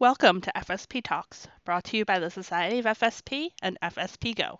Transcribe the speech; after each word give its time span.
Welcome 0.00 0.40
to 0.40 0.52
FSP 0.56 1.04
Talks, 1.04 1.46
brought 1.66 1.84
to 1.84 1.98
you 1.98 2.06
by 2.06 2.18
the 2.18 2.30
Society 2.30 2.78
of 2.78 2.86
FSP 2.86 3.48
and 3.60 3.76
FSP 3.82 4.34
Go. 4.34 4.58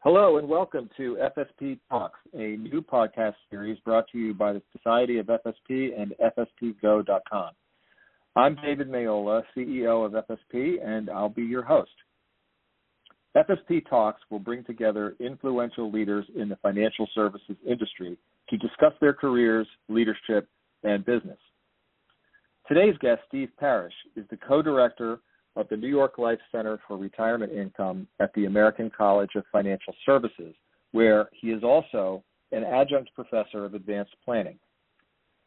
Hello, 0.00 0.36
and 0.36 0.46
welcome 0.46 0.90
to 0.98 1.16
FSP 1.38 1.78
Talks, 1.88 2.18
a 2.34 2.58
new 2.58 2.82
podcast 2.82 3.32
series 3.50 3.78
brought 3.78 4.04
to 4.12 4.18
you 4.18 4.34
by 4.34 4.52
the 4.52 4.60
Society 4.76 5.16
of 5.16 5.28
FSP 5.28 5.98
and 5.98 6.12
FSPGo.com. 6.22 7.52
I'm 8.36 8.56
David 8.56 8.90
Mayola, 8.90 9.42
CEO 9.56 10.04
of 10.04 10.12
FSP, 10.12 10.86
and 10.86 11.08
I'll 11.08 11.30
be 11.30 11.44
your 11.44 11.64
host. 11.64 11.88
FSP 13.34 13.88
Talks 13.88 14.20
will 14.28 14.38
bring 14.38 14.64
together 14.64 15.16
influential 15.18 15.90
leaders 15.90 16.26
in 16.36 16.50
the 16.50 16.56
financial 16.56 17.08
services 17.14 17.56
industry 17.66 18.18
to 18.50 18.58
discuss 18.58 18.92
their 19.00 19.14
careers, 19.14 19.66
leadership, 19.88 20.46
and 20.82 21.06
business. 21.06 21.38
Today's 22.66 22.96
guest, 23.00 23.20
Steve 23.28 23.50
Parrish, 23.58 23.92
is 24.16 24.24
the 24.30 24.38
co-director 24.38 25.20
of 25.54 25.68
the 25.68 25.76
New 25.76 25.88
York 25.88 26.16
Life 26.16 26.38
Center 26.50 26.80
for 26.88 26.96
Retirement 26.96 27.52
Income 27.52 28.08
at 28.20 28.32
the 28.34 28.46
American 28.46 28.90
College 28.96 29.32
of 29.36 29.44
Financial 29.52 29.94
Services, 30.06 30.54
where 30.92 31.28
he 31.38 31.48
is 31.48 31.62
also 31.62 32.24
an 32.52 32.64
adjunct 32.64 33.10
professor 33.14 33.66
of 33.66 33.74
advanced 33.74 34.14
planning. 34.24 34.58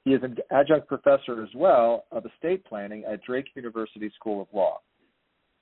He 0.05 0.13
is 0.13 0.22
an 0.22 0.38
adjunct 0.52 0.88
professor 0.88 1.41
as 1.41 1.49
well 1.55 2.05
of 2.11 2.23
estate 2.25 2.63
planning 2.66 3.03
at 3.11 3.23
Drake 3.23 3.47
University 3.55 4.11
School 4.16 4.39
of 4.39 4.47
Law. 4.53 4.81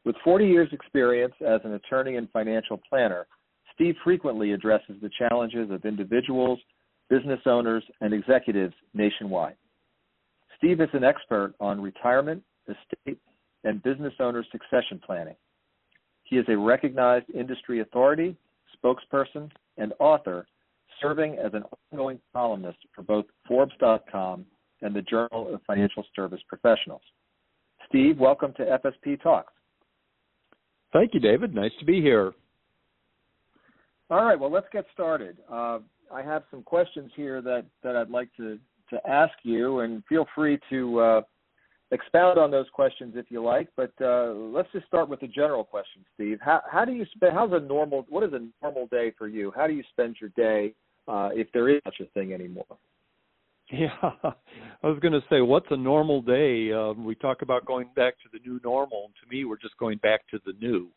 With 0.03 0.17
40 0.25 0.45
years' 0.45 0.69
experience 0.73 1.33
as 1.39 1.61
an 1.63 1.73
attorney 1.73 2.17
and 2.17 2.29
financial 2.31 2.81
planner, 2.89 3.27
Steve 3.73 3.95
frequently 4.03 4.51
addresses 4.51 4.97
the 5.01 5.09
challenges 5.17 5.71
of 5.71 5.85
individuals, 5.85 6.59
business 7.09 7.39
owners, 7.45 7.83
and 8.01 8.13
executives 8.13 8.75
nationwide. 8.93 9.55
Steve 10.65 10.81
is 10.81 10.89
an 10.93 11.03
expert 11.03 11.53
on 11.59 11.79
retirement, 11.79 12.41
estate, 12.67 13.19
and 13.65 13.83
business 13.83 14.13
owner 14.19 14.43
succession 14.51 14.99
planning. 15.05 15.35
He 16.23 16.37
is 16.37 16.45
a 16.49 16.57
recognized 16.57 17.27
industry 17.35 17.81
authority, 17.81 18.35
spokesperson, 18.75 19.51
and 19.77 19.93
author, 19.99 20.47
serving 20.99 21.35
as 21.35 21.53
an 21.53 21.65
ongoing 21.91 22.19
columnist 22.33 22.79
for 22.95 23.03
both 23.03 23.25
Forbes.com 23.47 24.43
and 24.81 24.95
the 24.95 25.03
Journal 25.03 25.53
of 25.53 25.61
Financial 25.67 26.03
Service 26.15 26.41
Professionals. 26.47 27.03
Steve, 27.87 28.17
welcome 28.17 28.51
to 28.57 28.63
FSP 28.63 29.21
Talks. 29.21 29.53
Thank 30.93 31.13
you, 31.13 31.19
David. 31.19 31.53
Nice 31.53 31.73
to 31.77 31.85
be 31.85 32.01
here. 32.01 32.33
All 34.09 34.25
right, 34.25 34.39
well, 34.39 34.51
let's 34.51 34.67
get 34.73 34.85
started. 34.91 35.37
Uh, 35.47 35.77
I 36.11 36.23
have 36.23 36.41
some 36.49 36.63
questions 36.63 37.11
here 37.15 37.43
that, 37.43 37.65
that 37.83 37.95
I'd 37.95 38.09
like 38.09 38.29
to 38.37 38.57
to 38.89 38.99
ask 39.07 39.33
you, 39.43 39.79
and 39.79 40.03
feel 40.07 40.25
free 40.35 40.59
to 40.69 40.99
uh, 40.99 41.21
expound 41.91 42.37
on 42.37 42.51
those 42.51 42.67
questions 42.73 43.13
if 43.15 43.25
you 43.29 43.43
like. 43.43 43.69
But 43.75 43.91
uh, 44.01 44.33
let's 44.33 44.69
just 44.71 44.87
start 44.87 45.09
with 45.09 45.19
the 45.19 45.27
general 45.27 45.63
question, 45.63 46.03
Steve. 46.13 46.39
How, 46.41 46.61
how 46.69 46.85
do 46.85 46.91
you 46.91 47.05
spend? 47.15 47.33
How's 47.33 47.51
a 47.53 47.59
normal? 47.59 48.05
What 48.09 48.23
is 48.23 48.33
a 48.33 48.47
normal 48.61 48.87
day 48.87 49.13
for 49.17 49.27
you? 49.27 49.51
How 49.55 49.67
do 49.67 49.73
you 49.73 49.83
spend 49.91 50.17
your 50.19 50.31
day, 50.35 50.73
uh, 51.07 51.29
if 51.33 51.47
there 51.53 51.69
is 51.69 51.81
such 51.85 51.99
a 52.01 52.05
thing 52.11 52.33
anymore? 52.33 52.65
Yeah, 53.71 53.87
I 54.03 54.87
was 54.87 54.99
going 54.99 55.13
to 55.13 55.23
say, 55.27 55.41
what's 55.41 55.65
a 55.71 55.75
normal 55.75 56.21
day? 56.21 56.71
Um, 56.71 57.03
we 57.03 57.15
talk 57.15 57.41
about 57.41 57.65
going 57.65 57.89
back 57.95 58.13
to 58.19 58.29
the 58.31 58.37
new 58.47 58.59
normal, 58.63 59.05
and 59.05 59.15
to 59.23 59.35
me, 59.35 59.43
we're 59.43 59.57
just 59.57 59.75
going 59.77 59.97
back 60.03 60.21
to 60.29 60.39
the 60.45 60.53
new. 60.61 60.87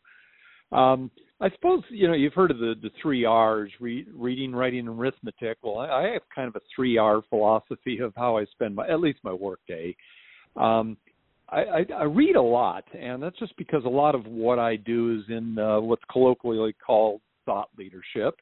Um, 0.71 1.09
I 1.41 1.49
suppose 1.51 1.83
you 1.89 2.07
know 2.07 2.13
you've 2.13 2.33
heard 2.33 2.51
of 2.51 2.59
the 2.59 2.75
the 2.81 2.91
three 3.01 3.25
R's: 3.25 3.71
re- 3.79 4.07
reading, 4.13 4.53
writing, 4.53 4.87
and 4.87 4.99
arithmetic. 4.99 5.57
Well, 5.61 5.79
I, 5.79 5.87
I 5.87 6.13
have 6.13 6.21
kind 6.33 6.47
of 6.47 6.55
a 6.55 6.61
three 6.75 6.97
R 6.97 7.21
philosophy 7.29 7.99
of 7.99 8.13
how 8.15 8.37
I 8.37 8.45
spend 8.45 8.75
my 8.75 8.87
at 8.87 8.99
least 8.99 9.19
my 9.23 9.33
work 9.33 9.59
day. 9.67 9.95
Um, 10.55 10.97
I, 11.51 11.61
I, 11.61 11.85
I 11.99 12.03
read 12.03 12.35
a 12.35 12.41
lot, 12.41 12.83
and 12.93 13.23
that's 13.23 13.39
just 13.39 13.55
because 13.57 13.83
a 13.85 13.89
lot 13.89 14.15
of 14.15 14.25
what 14.25 14.59
I 14.59 14.75
do 14.75 15.17
is 15.17 15.23
in 15.29 15.57
uh, 15.57 15.79
what's 15.79 16.03
colloquially 16.11 16.75
called 16.85 17.21
thought 17.45 17.69
leadership. 17.77 18.35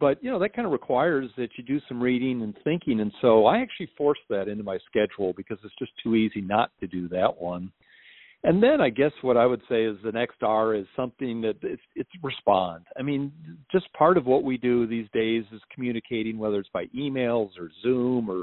But 0.00 0.22
you 0.22 0.30
know 0.30 0.38
that 0.38 0.54
kind 0.54 0.66
of 0.66 0.72
requires 0.72 1.30
that 1.36 1.50
you 1.56 1.64
do 1.64 1.80
some 1.88 2.02
reading 2.02 2.42
and 2.42 2.56
thinking, 2.64 3.00
and 3.00 3.12
so 3.20 3.46
I 3.46 3.58
actually 3.58 3.90
force 3.96 4.18
that 4.30 4.48
into 4.48 4.64
my 4.64 4.78
schedule 4.86 5.32
because 5.36 5.58
it's 5.64 5.74
just 5.78 5.92
too 6.02 6.16
easy 6.16 6.40
not 6.40 6.70
to 6.80 6.86
do 6.86 7.08
that 7.08 7.40
one. 7.40 7.70
And 8.44 8.60
then 8.62 8.80
I 8.80 8.90
guess 8.90 9.12
what 9.22 9.36
I 9.36 9.46
would 9.46 9.62
say 9.68 9.84
is 9.84 9.96
the 10.02 10.10
next 10.10 10.42
R 10.42 10.74
is 10.74 10.86
something 10.96 11.40
that 11.42 11.56
it's, 11.62 11.82
it's 11.94 12.10
respond. 12.22 12.84
I 12.98 13.02
mean, 13.02 13.32
just 13.70 13.92
part 13.92 14.16
of 14.16 14.26
what 14.26 14.42
we 14.42 14.56
do 14.56 14.86
these 14.86 15.06
days 15.12 15.44
is 15.52 15.60
communicating, 15.72 16.38
whether 16.38 16.58
it's 16.58 16.68
by 16.72 16.86
emails 16.86 17.50
or 17.58 17.70
Zoom 17.82 18.28
or 18.28 18.42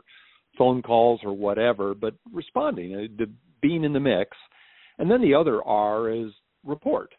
phone 0.57 0.81
calls 0.81 1.19
or 1.23 1.33
whatever, 1.33 1.93
but 1.93 2.13
responding, 2.33 3.09
uh, 3.19 3.25
being 3.61 3.83
in 3.83 3.91
the 3.91 3.99
mix. 3.99 4.37
And 4.99 5.11
then 5.11 5.21
the 5.21 5.33
other 5.33 5.61
R 5.63 6.09
is 6.09 6.31
report. 6.63 7.13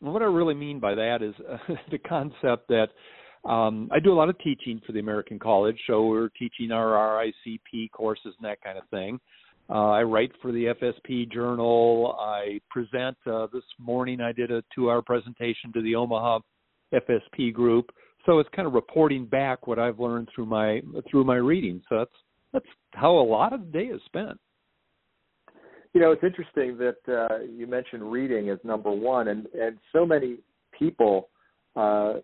And 0.00 0.12
what 0.12 0.22
I 0.22 0.26
really 0.26 0.54
mean 0.54 0.78
by 0.78 0.94
that 0.94 1.22
is 1.22 1.34
uh, 1.48 1.58
the 1.90 1.98
concept 1.98 2.68
that 2.68 2.88
um, 3.48 3.88
I 3.90 3.98
do 3.98 4.12
a 4.12 4.14
lot 4.14 4.28
of 4.28 4.38
teaching 4.38 4.80
for 4.86 4.92
the 4.92 5.00
American 5.00 5.38
College, 5.38 5.78
so 5.86 6.06
we're 6.06 6.28
teaching 6.28 6.72
our 6.72 7.22
RICP 7.46 7.90
courses 7.92 8.34
and 8.38 8.44
that 8.48 8.60
kind 8.60 8.76
of 8.76 8.86
thing. 8.90 9.18
Uh, 9.70 9.90
I 9.90 10.02
write 10.02 10.32
for 10.42 10.50
the 10.50 10.74
FSP 10.82 11.30
Journal. 11.30 12.16
I 12.18 12.60
present. 12.70 13.16
Uh, 13.24 13.46
this 13.52 13.62
morning, 13.78 14.20
I 14.20 14.32
did 14.32 14.50
a 14.50 14.64
two-hour 14.74 15.02
presentation 15.02 15.72
to 15.74 15.82
the 15.82 15.94
Omaha 15.94 16.40
FSP 16.92 17.52
group. 17.52 17.90
So 18.26 18.40
it's 18.40 18.48
kind 18.54 18.66
of 18.66 18.74
reporting 18.74 19.26
back 19.26 19.68
what 19.68 19.78
I've 19.78 20.00
learned 20.00 20.28
through 20.34 20.46
my 20.46 20.82
through 21.08 21.24
my 21.24 21.36
reading. 21.36 21.80
So 21.88 21.98
that's 21.98 22.10
that's 22.52 22.66
how 22.94 23.12
a 23.12 23.22
lot 23.22 23.52
of 23.52 23.60
the 23.60 23.78
day 23.78 23.84
is 23.86 24.00
spent. 24.06 24.38
You 25.94 26.00
know, 26.00 26.10
it's 26.12 26.24
interesting 26.24 26.76
that 26.78 26.96
uh, 27.08 27.44
you 27.44 27.66
mentioned 27.66 28.10
reading 28.10 28.50
as 28.50 28.58
number 28.64 28.90
one, 28.90 29.28
and 29.28 29.46
and 29.54 29.78
so 29.92 30.04
many 30.04 30.38
people 30.76 31.28
uh, 31.76 32.14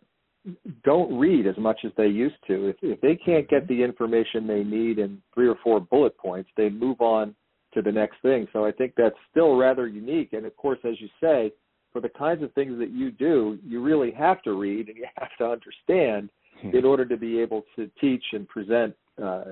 don't 0.85 1.19
read 1.19 1.47
as 1.47 1.57
much 1.59 1.81
as 1.85 1.93
they 1.97 2.07
used 2.07 2.37
to. 2.47 2.69
If 2.69 2.77
if 2.83 3.01
they 3.01 3.17
can't 3.17 3.49
get 3.49 3.67
the 3.69 3.83
information 3.83 4.47
they 4.47 4.65
need 4.65 4.99
in 4.99 5.21
three 5.35 5.49
or 5.49 5.57
four 5.63 5.81
bullet 5.81 6.17
points, 6.19 6.51
they 6.57 6.69
move 6.69 7.01
on 7.01 7.35
to 7.75 7.83
the 7.83 7.93
next 7.93 8.17
thing. 8.23 8.47
So 8.53 8.65
I 8.65 8.73
think 8.73 8.95
that's 8.97 9.17
still 9.31 9.57
rather 9.57 9.87
unique. 9.87 10.33
And 10.33 10.47
of 10.47 10.57
course, 10.57 10.79
as 10.85 11.01
you 11.01 11.09
say, 11.21 11.53
for 11.93 12.01
the 12.01 12.09
kinds 12.09 12.43
of 12.43 12.53
things 12.53 12.79
that 12.79 12.91
you 12.91 13.11
do, 13.11 13.59
you 13.65 13.83
really 13.83 14.11
have 14.13 14.43
to 14.43 14.53
read 14.53 14.89
and 14.89 14.97
you 14.97 15.07
have 15.17 15.31
to 15.39 15.45
understand 15.45 16.31
hmm. 16.61 16.77
in 16.77 16.85
order 16.85 17.05
to 17.05 17.17
be 17.17 17.41
able 17.41 17.65
to 17.77 17.91
teach 18.01 18.25
and 18.33 18.49
present 18.49 18.95
uh, 19.23 19.45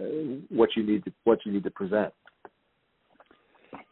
what 0.50 0.70
you 0.76 0.84
need 0.84 1.04
to 1.04 1.12
what 1.24 1.38
you 1.44 1.52
need 1.52 1.64
to 1.64 1.70
present. 1.70 2.12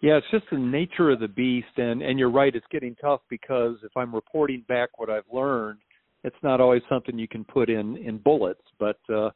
Yeah, 0.01 0.17
it's 0.17 0.27
just 0.31 0.45
the 0.51 0.59
nature 0.59 1.11
of 1.11 1.21
the 1.21 1.29
beast, 1.29 1.77
and 1.77 2.03
and 2.03 2.19
you're 2.19 2.31
right. 2.31 2.55
It's 2.55 2.67
getting 2.71 2.95
tough 2.97 3.21
because 3.29 3.77
if 3.83 3.97
I'm 3.97 4.15
reporting 4.15 4.65
back 4.69 4.99
what 4.99 5.11
I've 5.11 5.25
learned 5.33 5.79
it's 6.25 6.37
not 6.43 6.61
always 6.61 6.83
something 6.89 7.19
you 7.19 7.29
can 7.29 7.45
put 7.45 7.69
in 7.69 7.97
in 7.97 8.19
bullets, 8.19 8.63
but 8.79 8.99
uh, 9.13 9.31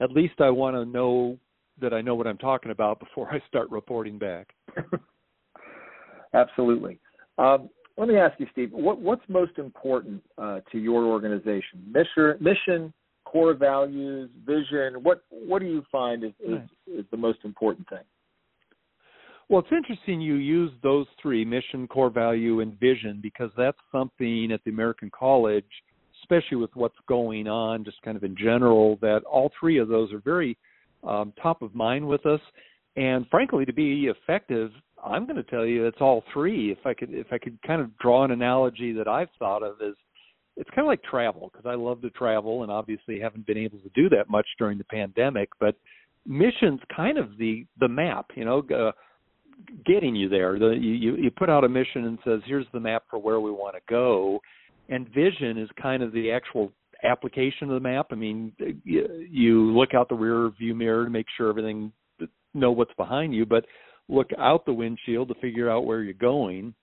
at 0.00 0.10
least 0.12 0.40
I 0.40 0.50
want 0.50 0.76
to 0.76 0.84
know 0.84 1.38
that 1.80 1.92
I 1.92 2.00
know 2.00 2.14
what 2.14 2.26
I'm 2.26 2.38
talking 2.38 2.70
about 2.70 3.00
before 3.04 3.32
I 3.32 3.42
start 3.48 3.70
reporting 3.70 4.18
back. 4.18 4.48
Absolutely. 6.34 6.98
Um, 7.38 7.70
let 7.96 8.08
me 8.08 8.16
ask 8.16 8.38
you, 8.38 8.46
Steve, 8.52 8.70
what, 8.72 9.00
what's 9.00 9.22
most 9.28 9.58
important 9.58 10.22
uh, 10.36 10.60
to 10.70 10.78
your 10.78 11.04
organization? 11.04 11.82
Mission, 11.90 12.36
mission, 12.40 12.92
core 13.24 13.54
values, 13.54 14.30
vision. 14.46 15.02
What 15.02 15.22
what 15.30 15.60
do 15.60 15.66
you 15.66 15.84
find 15.90 16.24
is, 16.24 16.32
is, 16.40 16.58
is 16.86 17.04
the 17.10 17.16
most 17.16 17.38
important 17.44 17.88
thing? 17.88 18.04
Well, 19.48 19.60
it's 19.60 19.72
interesting 19.72 20.20
you 20.20 20.34
use 20.34 20.70
those 20.82 21.06
three 21.20 21.44
mission, 21.44 21.88
core 21.88 22.10
value, 22.10 22.60
and 22.60 22.78
vision 22.78 23.18
because 23.22 23.50
that's 23.56 23.78
something 23.90 24.52
at 24.52 24.62
the 24.64 24.70
American 24.70 25.10
College 25.10 25.64
especially 26.30 26.58
with 26.58 26.70
what's 26.74 26.96
going 27.08 27.48
on, 27.48 27.84
just 27.84 28.00
kind 28.02 28.16
of 28.16 28.24
in 28.24 28.36
general, 28.36 28.98
that 29.00 29.22
all 29.24 29.50
three 29.58 29.78
of 29.78 29.88
those 29.88 30.12
are 30.12 30.20
very 30.20 30.56
um, 31.06 31.32
top 31.40 31.62
of 31.62 31.74
mind 31.74 32.06
with 32.06 32.24
us. 32.26 32.40
And 32.96 33.26
frankly, 33.30 33.64
to 33.64 33.72
be 33.72 34.06
effective, 34.06 34.70
I'm 35.02 35.24
going 35.24 35.36
to 35.36 35.44
tell 35.44 35.64
you 35.64 35.86
it's 35.86 36.00
all 36.00 36.24
three. 36.32 36.70
If 36.70 36.84
I 36.84 36.92
could, 36.92 37.10
if 37.14 37.28
I 37.32 37.38
could 37.38 37.58
kind 37.66 37.80
of 37.80 37.96
draw 37.98 38.24
an 38.24 38.32
analogy 38.32 38.92
that 38.92 39.08
I've 39.08 39.28
thought 39.38 39.62
of 39.62 39.76
is, 39.80 39.94
it's 40.56 40.68
kind 40.70 40.80
of 40.80 40.86
like 40.86 41.02
travel 41.04 41.50
because 41.52 41.66
I 41.70 41.76
love 41.76 42.02
to 42.02 42.10
travel 42.10 42.64
and 42.64 42.72
obviously 42.72 43.20
haven't 43.20 43.46
been 43.46 43.58
able 43.58 43.78
to 43.78 43.90
do 43.94 44.08
that 44.10 44.28
much 44.28 44.46
during 44.58 44.76
the 44.76 44.84
pandemic. 44.84 45.48
But 45.60 45.76
mission's 46.26 46.80
kind 46.94 47.16
of 47.16 47.38
the 47.38 47.64
the 47.78 47.88
map, 47.88 48.26
you 48.34 48.44
know, 48.44 48.62
uh, 48.74 48.90
getting 49.86 50.16
you 50.16 50.28
there. 50.28 50.58
The, 50.58 50.70
you 50.70 51.16
you 51.16 51.30
put 51.30 51.48
out 51.48 51.64
a 51.64 51.68
mission 51.68 52.06
and 52.06 52.18
says, 52.24 52.40
here's 52.44 52.66
the 52.72 52.80
map 52.80 53.04
for 53.08 53.18
where 53.18 53.40
we 53.40 53.52
want 53.52 53.76
to 53.76 53.82
go, 53.88 54.40
and 54.88 55.08
vision 55.08 55.58
is 55.58 55.68
kind 55.80 56.02
of 56.02 56.12
the 56.12 56.30
actual 56.30 56.72
application 57.04 57.68
of 57.68 57.74
the 57.74 57.88
map. 57.88 58.08
I 58.10 58.14
mean, 58.14 58.52
you 58.84 59.76
look 59.76 59.94
out 59.94 60.08
the 60.08 60.14
rear 60.14 60.50
view 60.58 60.74
mirror 60.74 61.04
to 61.04 61.10
make 61.10 61.26
sure 61.36 61.48
everything 61.48 61.92
know 62.54 62.72
what's 62.72 62.94
behind 62.94 63.34
you, 63.34 63.46
but 63.46 63.64
look 64.08 64.30
out 64.38 64.64
the 64.64 64.72
windshield 64.72 65.28
to 65.28 65.34
figure 65.34 65.70
out 65.70 65.86
where 65.86 66.02
you're 66.02 66.14
going. 66.14 66.74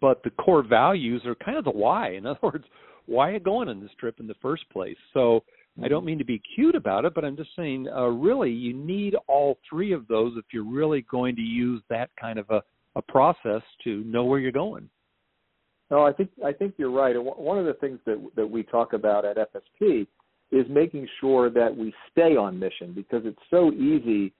But 0.00 0.22
the 0.22 0.30
core 0.30 0.62
values 0.62 1.22
are 1.26 1.34
kind 1.34 1.58
of 1.58 1.64
the 1.64 1.70
why. 1.70 2.12
In 2.12 2.26
other 2.26 2.38
words, 2.42 2.64
why 3.06 3.30
are 3.30 3.32
you 3.32 3.40
going 3.40 3.68
on 3.68 3.80
this 3.80 3.90
trip 3.98 4.20
in 4.20 4.26
the 4.26 4.34
first 4.40 4.68
place? 4.70 4.96
So 5.12 5.42
I 5.82 5.88
don't 5.88 6.04
mean 6.04 6.18
to 6.18 6.24
be 6.24 6.40
cute 6.54 6.76
about 6.76 7.04
it, 7.04 7.14
but 7.14 7.24
I'm 7.24 7.36
just 7.36 7.50
saying, 7.56 7.88
uh, 7.88 8.06
really, 8.06 8.50
you 8.50 8.72
need 8.72 9.16
all 9.26 9.58
three 9.68 9.92
of 9.92 10.06
those 10.06 10.34
if 10.36 10.44
you're 10.52 10.62
really 10.62 11.04
going 11.10 11.34
to 11.36 11.42
use 11.42 11.82
that 11.90 12.10
kind 12.20 12.38
of 12.38 12.48
a 12.50 12.62
a 12.96 13.02
process 13.02 13.62
to 13.82 14.02
know 14.04 14.24
where 14.24 14.38
you're 14.38 14.52
going. 14.52 14.88
No, 15.90 16.06
I 16.06 16.12
think 16.12 16.30
I 16.44 16.52
think 16.52 16.74
you're 16.76 16.90
right. 16.90 17.14
And 17.14 17.24
one 17.24 17.58
of 17.58 17.66
the 17.66 17.74
things 17.74 17.98
that 18.06 18.22
that 18.36 18.46
we 18.46 18.62
talk 18.62 18.92
about 18.92 19.24
at 19.24 19.36
FSP 19.36 20.06
is 20.50 20.66
making 20.68 21.06
sure 21.20 21.50
that 21.50 21.74
we 21.76 21.92
stay 22.10 22.36
on 22.36 22.58
mission 22.58 22.92
because 22.94 23.22
it's 23.24 23.38
so 23.50 23.72
easy 23.72 24.32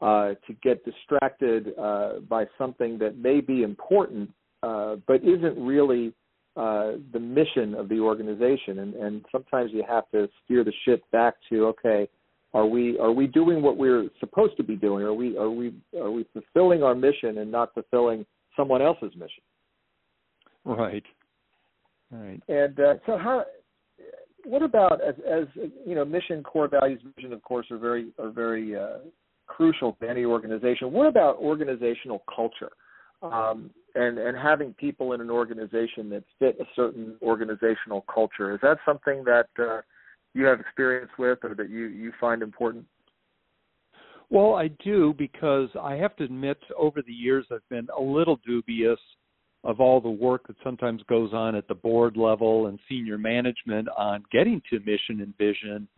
uh, 0.00 0.34
to 0.46 0.52
get 0.62 0.84
distracted 0.84 1.72
uh, 1.78 2.20
by 2.28 2.46
something 2.58 2.98
that 2.98 3.18
may 3.18 3.40
be 3.40 3.62
important 3.62 4.30
uh, 4.62 4.96
but 5.06 5.22
isn't 5.22 5.58
really 5.58 6.12
uh, 6.56 6.92
the 7.12 7.20
mission 7.20 7.74
of 7.74 7.88
the 7.88 8.00
organization. 8.00 8.78
And, 8.78 8.94
and 8.94 9.24
sometimes 9.30 9.70
you 9.72 9.84
have 9.88 10.10
to 10.10 10.28
steer 10.44 10.64
the 10.64 10.72
ship 10.84 11.04
back 11.12 11.34
to 11.50 11.66
okay, 11.66 12.08
are 12.54 12.66
we 12.66 12.98
are 12.98 13.12
we 13.12 13.26
doing 13.26 13.62
what 13.62 13.76
we're 13.76 14.08
supposed 14.20 14.56
to 14.56 14.62
be 14.62 14.76
doing? 14.76 15.04
Are 15.04 15.12
we 15.12 15.36
are 15.36 15.50
we 15.50 15.74
are 16.00 16.10
we 16.10 16.26
fulfilling 16.32 16.82
our 16.82 16.94
mission 16.94 17.38
and 17.38 17.52
not 17.52 17.74
fulfilling 17.74 18.24
someone 18.56 18.80
else's 18.80 19.12
mission? 19.14 19.42
Right. 20.66 21.04
Right. 22.10 22.42
And 22.48 22.78
uh, 22.78 22.94
so 23.06 23.16
how 23.16 23.44
what 24.44 24.62
about 24.62 25.00
as 25.02 25.14
as 25.28 25.44
you 25.84 25.94
know 25.94 26.04
mission 26.04 26.42
core 26.42 26.68
values 26.68 27.00
vision 27.16 27.32
of 27.32 27.42
course 27.42 27.66
are 27.70 27.78
very 27.78 28.12
are 28.18 28.30
very 28.30 28.76
uh, 28.76 28.98
crucial 29.46 29.96
to 30.00 30.08
any 30.08 30.24
organization 30.24 30.92
what 30.92 31.08
about 31.08 31.36
organizational 31.36 32.22
culture 32.34 32.70
um, 33.22 33.70
and 33.96 34.18
and 34.18 34.36
having 34.36 34.72
people 34.74 35.14
in 35.14 35.20
an 35.20 35.30
organization 35.30 36.08
that 36.10 36.22
fit 36.38 36.56
a 36.60 36.64
certain 36.76 37.16
organizational 37.22 38.04
culture 38.12 38.54
is 38.54 38.60
that 38.62 38.78
something 38.86 39.24
that 39.24 39.48
uh, 39.58 39.80
you 40.32 40.44
have 40.44 40.60
experience 40.60 41.10
with 41.18 41.38
or 41.42 41.54
that 41.56 41.68
you 41.68 41.86
you 41.86 42.12
find 42.20 42.40
important 42.40 42.84
well 44.30 44.54
i 44.54 44.68
do 44.84 45.12
because 45.18 45.68
i 45.82 45.94
have 45.94 46.14
to 46.14 46.22
admit 46.22 46.58
over 46.78 47.02
the 47.02 47.12
years 47.12 47.44
i've 47.50 47.68
been 47.68 47.88
a 47.98 48.00
little 48.00 48.38
dubious 48.46 49.00
of 49.66 49.80
all 49.80 50.00
the 50.00 50.08
work 50.08 50.46
that 50.46 50.56
sometimes 50.62 51.02
goes 51.08 51.32
on 51.32 51.56
at 51.56 51.66
the 51.66 51.74
board 51.74 52.16
level 52.16 52.68
and 52.68 52.78
senior 52.88 53.18
management 53.18 53.88
on 53.98 54.22
getting 54.30 54.62
to 54.70 54.78
mission 54.78 55.20
and 55.20 55.36
vision 55.36 55.88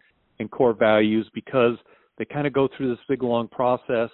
and 0.40 0.50
core 0.50 0.72
values 0.72 1.28
because 1.34 1.76
they 2.16 2.24
kind 2.24 2.46
of 2.46 2.54
go 2.54 2.66
through 2.74 2.88
this 2.88 3.04
big 3.10 3.22
long 3.22 3.46
process, 3.46 4.08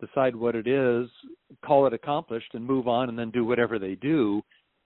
decide 0.00 0.34
what 0.34 0.56
it 0.56 0.66
is, 0.66 1.08
call 1.64 1.86
it 1.86 1.92
accomplished, 1.92 2.54
and 2.54 2.64
move 2.64 2.88
on 2.88 3.10
and 3.10 3.18
then 3.18 3.30
do 3.30 3.44
whatever 3.44 3.78
they 3.78 3.96
do. 3.96 4.40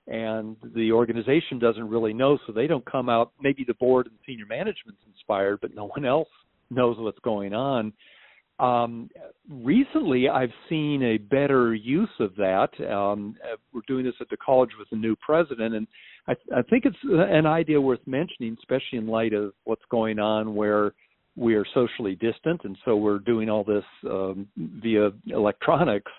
And 0.08 0.56
the 0.74 0.90
organization 0.90 1.60
doesn't 1.60 1.88
really 1.88 2.12
know, 2.12 2.36
so 2.46 2.52
they 2.52 2.66
don't 2.66 2.84
come 2.90 3.08
out. 3.08 3.30
Maybe 3.40 3.64
the 3.64 3.74
board 3.74 4.06
and 4.06 4.16
senior 4.26 4.46
management's 4.46 5.02
inspired, 5.06 5.60
but 5.60 5.72
no 5.72 5.86
one 5.86 6.04
else 6.04 6.28
knows 6.68 6.96
what's 6.98 7.20
going 7.20 7.54
on. 7.54 7.92
Um, 8.60 9.08
recently, 9.48 10.28
I've 10.28 10.52
seen 10.68 11.02
a 11.02 11.16
better 11.16 11.74
use 11.74 12.10
of 12.20 12.34
that. 12.36 12.68
Um, 12.92 13.36
we're 13.72 13.80
doing 13.88 14.04
this 14.04 14.14
at 14.20 14.28
the 14.28 14.36
college 14.36 14.70
with 14.78 14.88
the 14.90 14.96
new 14.96 15.16
president, 15.16 15.74
and 15.74 15.86
I, 16.28 16.32
I 16.56 16.62
think 16.62 16.84
it's 16.84 16.96
an 17.04 17.46
idea 17.46 17.80
worth 17.80 18.06
mentioning, 18.06 18.56
especially 18.58 18.98
in 18.98 19.06
light 19.06 19.32
of 19.32 19.52
what's 19.64 19.84
going 19.90 20.18
on 20.18 20.54
where 20.54 20.92
we 21.36 21.54
are 21.54 21.64
socially 21.72 22.16
distant, 22.16 22.60
and 22.64 22.76
so 22.84 22.96
we're 22.96 23.18
doing 23.20 23.48
all 23.48 23.64
this 23.64 23.84
um, 24.04 24.46
via 24.56 25.10
electronics. 25.28 26.12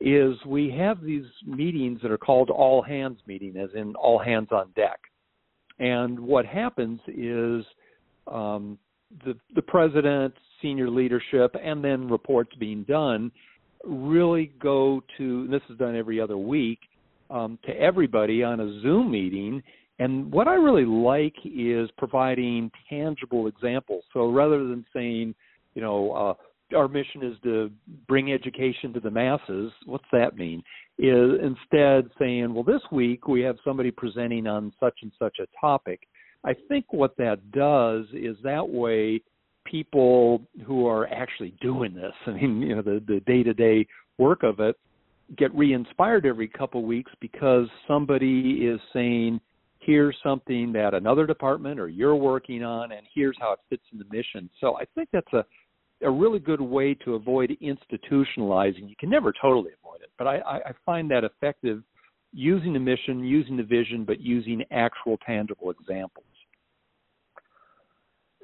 Is 0.00 0.34
we 0.46 0.70
have 0.78 1.02
these 1.02 1.24
meetings 1.44 2.00
that 2.02 2.10
are 2.10 2.18
called 2.18 2.50
all 2.50 2.82
hands 2.82 3.18
meeting, 3.26 3.56
as 3.56 3.70
in 3.74 3.94
all 3.96 4.18
hands 4.18 4.48
on 4.52 4.70
deck. 4.76 5.00
And 5.80 6.18
what 6.18 6.46
happens 6.46 7.00
is 7.08 7.64
um, 8.26 8.78
the 9.24 9.36
the 9.54 9.62
president, 9.62 10.34
senior 10.62 10.90
leadership, 10.90 11.54
and 11.62 11.82
then 11.82 12.08
reports 12.08 12.50
being 12.58 12.84
done 12.84 13.30
really 13.84 14.52
go 14.60 15.02
to. 15.16 15.46
this 15.48 15.62
is 15.70 15.78
done 15.78 15.96
every 15.96 16.20
other 16.20 16.36
week 16.36 16.80
um, 17.30 17.58
to 17.64 17.72
everybody 17.72 18.42
on 18.42 18.60
a 18.60 18.80
Zoom 18.80 19.10
meeting. 19.10 19.62
And 19.98 20.30
what 20.30 20.46
I 20.46 20.54
really 20.54 20.84
like 20.84 21.34
is 21.44 21.90
providing 21.98 22.70
tangible 22.88 23.46
examples. 23.48 24.04
So 24.12 24.30
rather 24.30 24.58
than 24.58 24.84
saying, 24.92 25.34
you 25.74 25.82
know, 25.82 26.12
uh, 26.12 26.76
our 26.76 26.86
mission 26.88 27.22
is 27.22 27.36
to 27.42 27.70
bring 28.06 28.32
education 28.32 28.92
to 28.92 29.00
the 29.00 29.10
masses. 29.10 29.72
What's 29.86 30.04
that 30.12 30.36
mean? 30.36 30.62
Is 30.98 31.30
instead 31.42 32.10
saying, 32.18 32.52
well, 32.52 32.64
this 32.64 32.82
week 32.92 33.26
we 33.26 33.40
have 33.42 33.56
somebody 33.64 33.90
presenting 33.90 34.46
on 34.46 34.72
such 34.78 34.98
and 35.02 35.12
such 35.18 35.38
a 35.40 35.46
topic. 35.60 36.00
I 36.44 36.54
think 36.68 36.92
what 36.92 37.16
that 37.16 37.50
does 37.50 38.06
is 38.12 38.36
that 38.44 38.68
way 38.68 39.22
people 39.70 40.42
who 40.66 40.86
are 40.86 41.06
actually 41.08 41.54
doing 41.60 41.94
this, 41.94 42.12
I 42.26 42.32
mean, 42.32 42.62
you 42.62 42.76
know, 42.76 42.82
the 42.82 43.02
the 43.06 43.20
day-to-day 43.20 43.86
work 44.18 44.42
of 44.42 44.60
it 44.60 44.76
get 45.36 45.54
re-inspired 45.54 46.24
every 46.24 46.48
couple 46.48 46.82
weeks 46.84 47.12
because 47.20 47.66
somebody 47.86 48.66
is 48.66 48.80
saying 48.94 49.38
here's 49.80 50.16
something 50.22 50.72
that 50.72 50.94
another 50.94 51.26
department 51.26 51.78
or 51.78 51.88
you're 51.88 52.16
working 52.16 52.64
on 52.64 52.92
and 52.92 53.06
here's 53.14 53.36
how 53.38 53.52
it 53.52 53.58
fits 53.68 53.82
in 53.92 53.98
the 53.98 54.06
mission. 54.10 54.48
So 54.60 54.76
I 54.76 54.84
think 54.94 55.10
that's 55.12 55.32
a 55.32 55.44
a 56.02 56.10
really 56.10 56.38
good 56.38 56.60
way 56.60 56.94
to 56.94 57.14
avoid 57.14 57.56
institutionalizing. 57.60 58.88
You 58.88 58.94
can 58.98 59.10
never 59.10 59.32
totally 59.32 59.72
avoid 59.82 60.00
it, 60.02 60.10
but 60.16 60.26
I, 60.26 60.38
I 60.38 60.72
find 60.86 61.10
that 61.10 61.24
effective 61.24 61.82
using 62.32 62.72
the 62.72 62.78
mission, 62.78 63.24
using 63.24 63.56
the 63.56 63.62
vision, 63.64 64.04
but 64.04 64.20
using 64.20 64.62
actual 64.70 65.16
tangible 65.26 65.70
examples. 65.70 66.24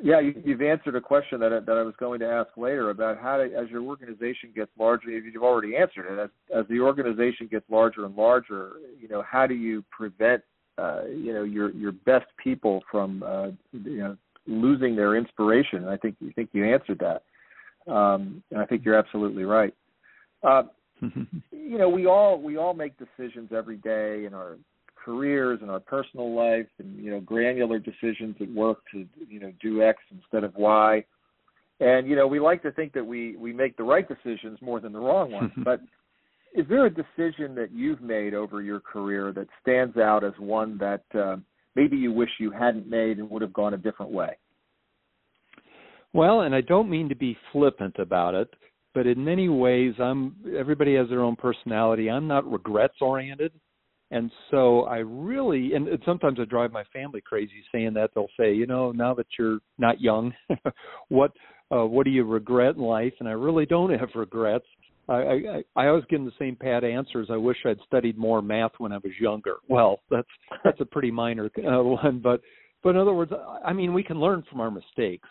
Yeah, 0.04 0.20
you, 0.20 0.34
have 0.52 0.60
answered 0.60 0.96
a 0.96 1.00
question 1.00 1.40
that 1.40 1.50
I, 1.50 1.60
that 1.60 1.78
I 1.78 1.82
was 1.82 1.94
going 1.98 2.20
to 2.20 2.26
ask 2.26 2.50
later 2.58 2.90
about 2.90 3.18
how, 3.18 3.38
to, 3.38 3.44
as 3.44 3.70
your 3.70 3.80
organization 3.80 4.50
gets 4.54 4.70
larger, 4.78 5.08
you've 5.08 5.42
already 5.42 5.76
answered 5.76 6.04
it. 6.12 6.22
As, 6.22 6.28
as 6.54 6.68
the 6.68 6.78
organization 6.80 7.48
gets 7.50 7.64
larger 7.70 8.04
and 8.04 8.14
larger, 8.14 8.72
you 9.00 9.08
know, 9.08 9.22
how 9.26 9.46
do 9.46 9.54
you 9.54 9.82
prevent, 9.90 10.42
uh, 10.76 11.04
you 11.06 11.32
know, 11.32 11.42
your 11.42 11.70
your 11.70 11.92
best 11.92 12.26
people 12.36 12.82
from, 12.90 13.22
uh, 13.22 13.46
you 13.72 13.96
know, 13.96 14.16
losing 14.46 14.94
their 14.94 15.16
inspiration? 15.16 15.88
I 15.88 15.96
think 15.96 16.16
you 16.20 16.32
think 16.32 16.50
you 16.52 16.70
answered 16.70 17.00
that, 17.00 17.90
um, 17.90 18.42
and 18.50 18.60
I 18.60 18.66
think 18.66 18.84
you're 18.84 18.98
absolutely 18.98 19.44
right. 19.44 19.72
Uh, 20.42 20.64
you 21.00 21.78
know, 21.78 21.88
we 21.88 22.04
all 22.04 22.38
we 22.38 22.58
all 22.58 22.74
make 22.74 22.92
decisions 22.98 23.52
every 23.56 23.78
day 23.78 24.26
in 24.26 24.34
our 24.34 24.58
careers 25.04 25.58
and 25.62 25.70
our 25.70 25.80
personal 25.80 26.34
life 26.34 26.66
and 26.78 26.96
you 26.98 27.10
know 27.10 27.20
granular 27.20 27.78
decisions 27.78 28.36
at 28.40 28.50
work 28.50 28.78
to 28.92 29.06
you 29.28 29.40
know 29.40 29.52
do 29.60 29.82
x 29.82 29.98
instead 30.10 30.44
of 30.44 30.54
y. 30.54 31.04
And 31.80 32.08
you 32.08 32.16
know 32.16 32.26
we 32.26 32.40
like 32.40 32.62
to 32.62 32.72
think 32.72 32.92
that 32.94 33.04
we 33.04 33.36
we 33.36 33.52
make 33.52 33.76
the 33.76 33.82
right 33.82 34.06
decisions 34.08 34.58
more 34.62 34.80
than 34.80 34.92
the 34.92 35.00
wrong 35.00 35.30
ones. 35.30 35.52
But 35.64 35.80
is 36.54 36.66
there 36.68 36.86
a 36.86 36.90
decision 36.90 37.54
that 37.56 37.70
you've 37.72 38.00
made 38.00 38.32
over 38.32 38.62
your 38.62 38.78
career 38.78 39.32
that 39.32 39.48
stands 39.60 39.96
out 39.96 40.22
as 40.22 40.32
one 40.38 40.78
that 40.78 41.02
uh, 41.12 41.36
maybe 41.74 41.96
you 41.96 42.12
wish 42.12 42.30
you 42.38 42.52
hadn't 42.52 42.88
made 42.88 43.18
and 43.18 43.28
would 43.28 43.42
have 43.42 43.52
gone 43.52 43.74
a 43.74 43.78
different 43.78 44.12
way? 44.12 44.38
Well 46.12 46.42
and 46.42 46.54
i 46.54 46.60
don't 46.60 46.88
mean 46.88 47.08
to 47.08 47.16
be 47.16 47.36
flippant 47.52 47.96
about 47.98 48.34
it 48.34 48.48
but 48.94 49.06
in 49.06 49.24
many 49.24 49.48
ways 49.48 49.94
i'm 49.98 50.36
everybody 50.56 50.94
has 50.94 51.08
their 51.08 51.22
own 51.22 51.34
personality. 51.34 52.08
I'm 52.08 52.28
not 52.28 52.50
regrets 52.50 52.94
oriented 53.00 53.52
and 54.10 54.30
so 54.50 54.82
I 54.82 54.98
really, 54.98 55.72
and 55.74 55.88
sometimes 56.04 56.38
I 56.40 56.44
drive 56.44 56.72
my 56.72 56.84
family 56.92 57.20
crazy 57.20 57.64
saying 57.72 57.94
that. 57.94 58.10
They'll 58.14 58.28
say, 58.38 58.54
you 58.54 58.66
know, 58.66 58.92
now 58.92 59.14
that 59.14 59.26
you're 59.38 59.58
not 59.78 60.00
young, 60.00 60.32
what 61.08 61.32
uh, 61.74 61.84
what 61.86 62.04
do 62.04 62.10
you 62.10 62.24
regret 62.24 62.76
in 62.76 62.82
life? 62.82 63.14
And 63.20 63.28
I 63.28 63.32
really 63.32 63.66
don't 63.66 63.98
have 63.98 64.10
regrets. 64.14 64.66
I, 65.08 65.14
I 65.14 65.62
I 65.76 65.86
always 65.88 66.04
them 66.10 66.24
the 66.24 66.32
same 66.38 66.56
pat 66.56 66.84
answers. 66.84 67.28
I 67.30 67.36
wish 67.36 67.58
I'd 67.66 67.78
studied 67.86 68.16
more 68.16 68.40
math 68.40 68.72
when 68.78 68.92
I 68.92 68.98
was 68.98 69.12
younger. 69.20 69.56
Well, 69.68 70.00
that's 70.10 70.28
that's 70.64 70.80
a 70.80 70.86
pretty 70.86 71.10
minor 71.10 71.50
uh, 71.58 71.82
one, 71.82 72.20
but 72.22 72.40
but 72.82 72.90
in 72.90 72.96
other 72.96 73.14
words, 73.14 73.32
I 73.64 73.72
mean, 73.72 73.94
we 73.94 74.02
can 74.02 74.20
learn 74.20 74.44
from 74.50 74.60
our 74.60 74.70
mistakes. 74.70 75.28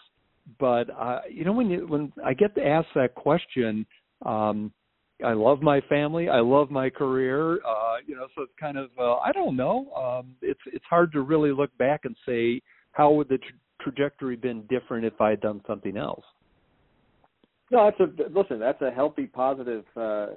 But 0.60 0.90
uh, 0.90 1.20
you 1.30 1.46
know, 1.46 1.54
when 1.54 1.70
you 1.70 1.88
when 1.88 2.12
I 2.26 2.34
get 2.34 2.54
to 2.56 2.66
ask 2.66 2.88
that 2.96 3.16
question, 3.16 3.86
um, 4.26 4.74
I 5.24 5.34
love 5.34 5.62
my 5.62 5.82
family. 5.82 6.30
I 6.30 6.40
love 6.40 6.72
my 6.72 6.90
career. 6.90 7.56
Uh, 7.66 7.98
you 8.06 8.16
know, 8.16 8.28
so 8.36 8.44
it's 8.44 8.54
kind 8.60 8.78
of 8.78 8.90
uh, 8.98 9.16
I 9.18 9.32
don't 9.32 9.56
know. 9.56 9.92
Um, 9.96 10.36
it's 10.42 10.60
it's 10.68 10.86
hard 10.90 11.12
to 11.14 11.22
really 11.22 11.52
look 11.52 11.76
back 11.78 12.02
and 12.06 12.16
say 12.26 12.62
how 12.92 13.12
would 13.12 13.30
the 13.30 13.38
tra- 13.38 13.58
trajectory 13.82 14.36
been 14.36 14.64
different 14.70 15.06
if 15.06 15.20
I 15.20 15.32
had 15.32 15.42
done 15.42 15.62
something 15.68 15.98
else. 15.98 16.24
No, 17.72 17.86
that's 17.86 18.00
a 18.00 18.30
listen. 18.38 18.60
That's 18.60 18.82
a 18.82 18.92
healthy, 18.92 19.26
positive 19.26 19.86
uh, 19.96 20.28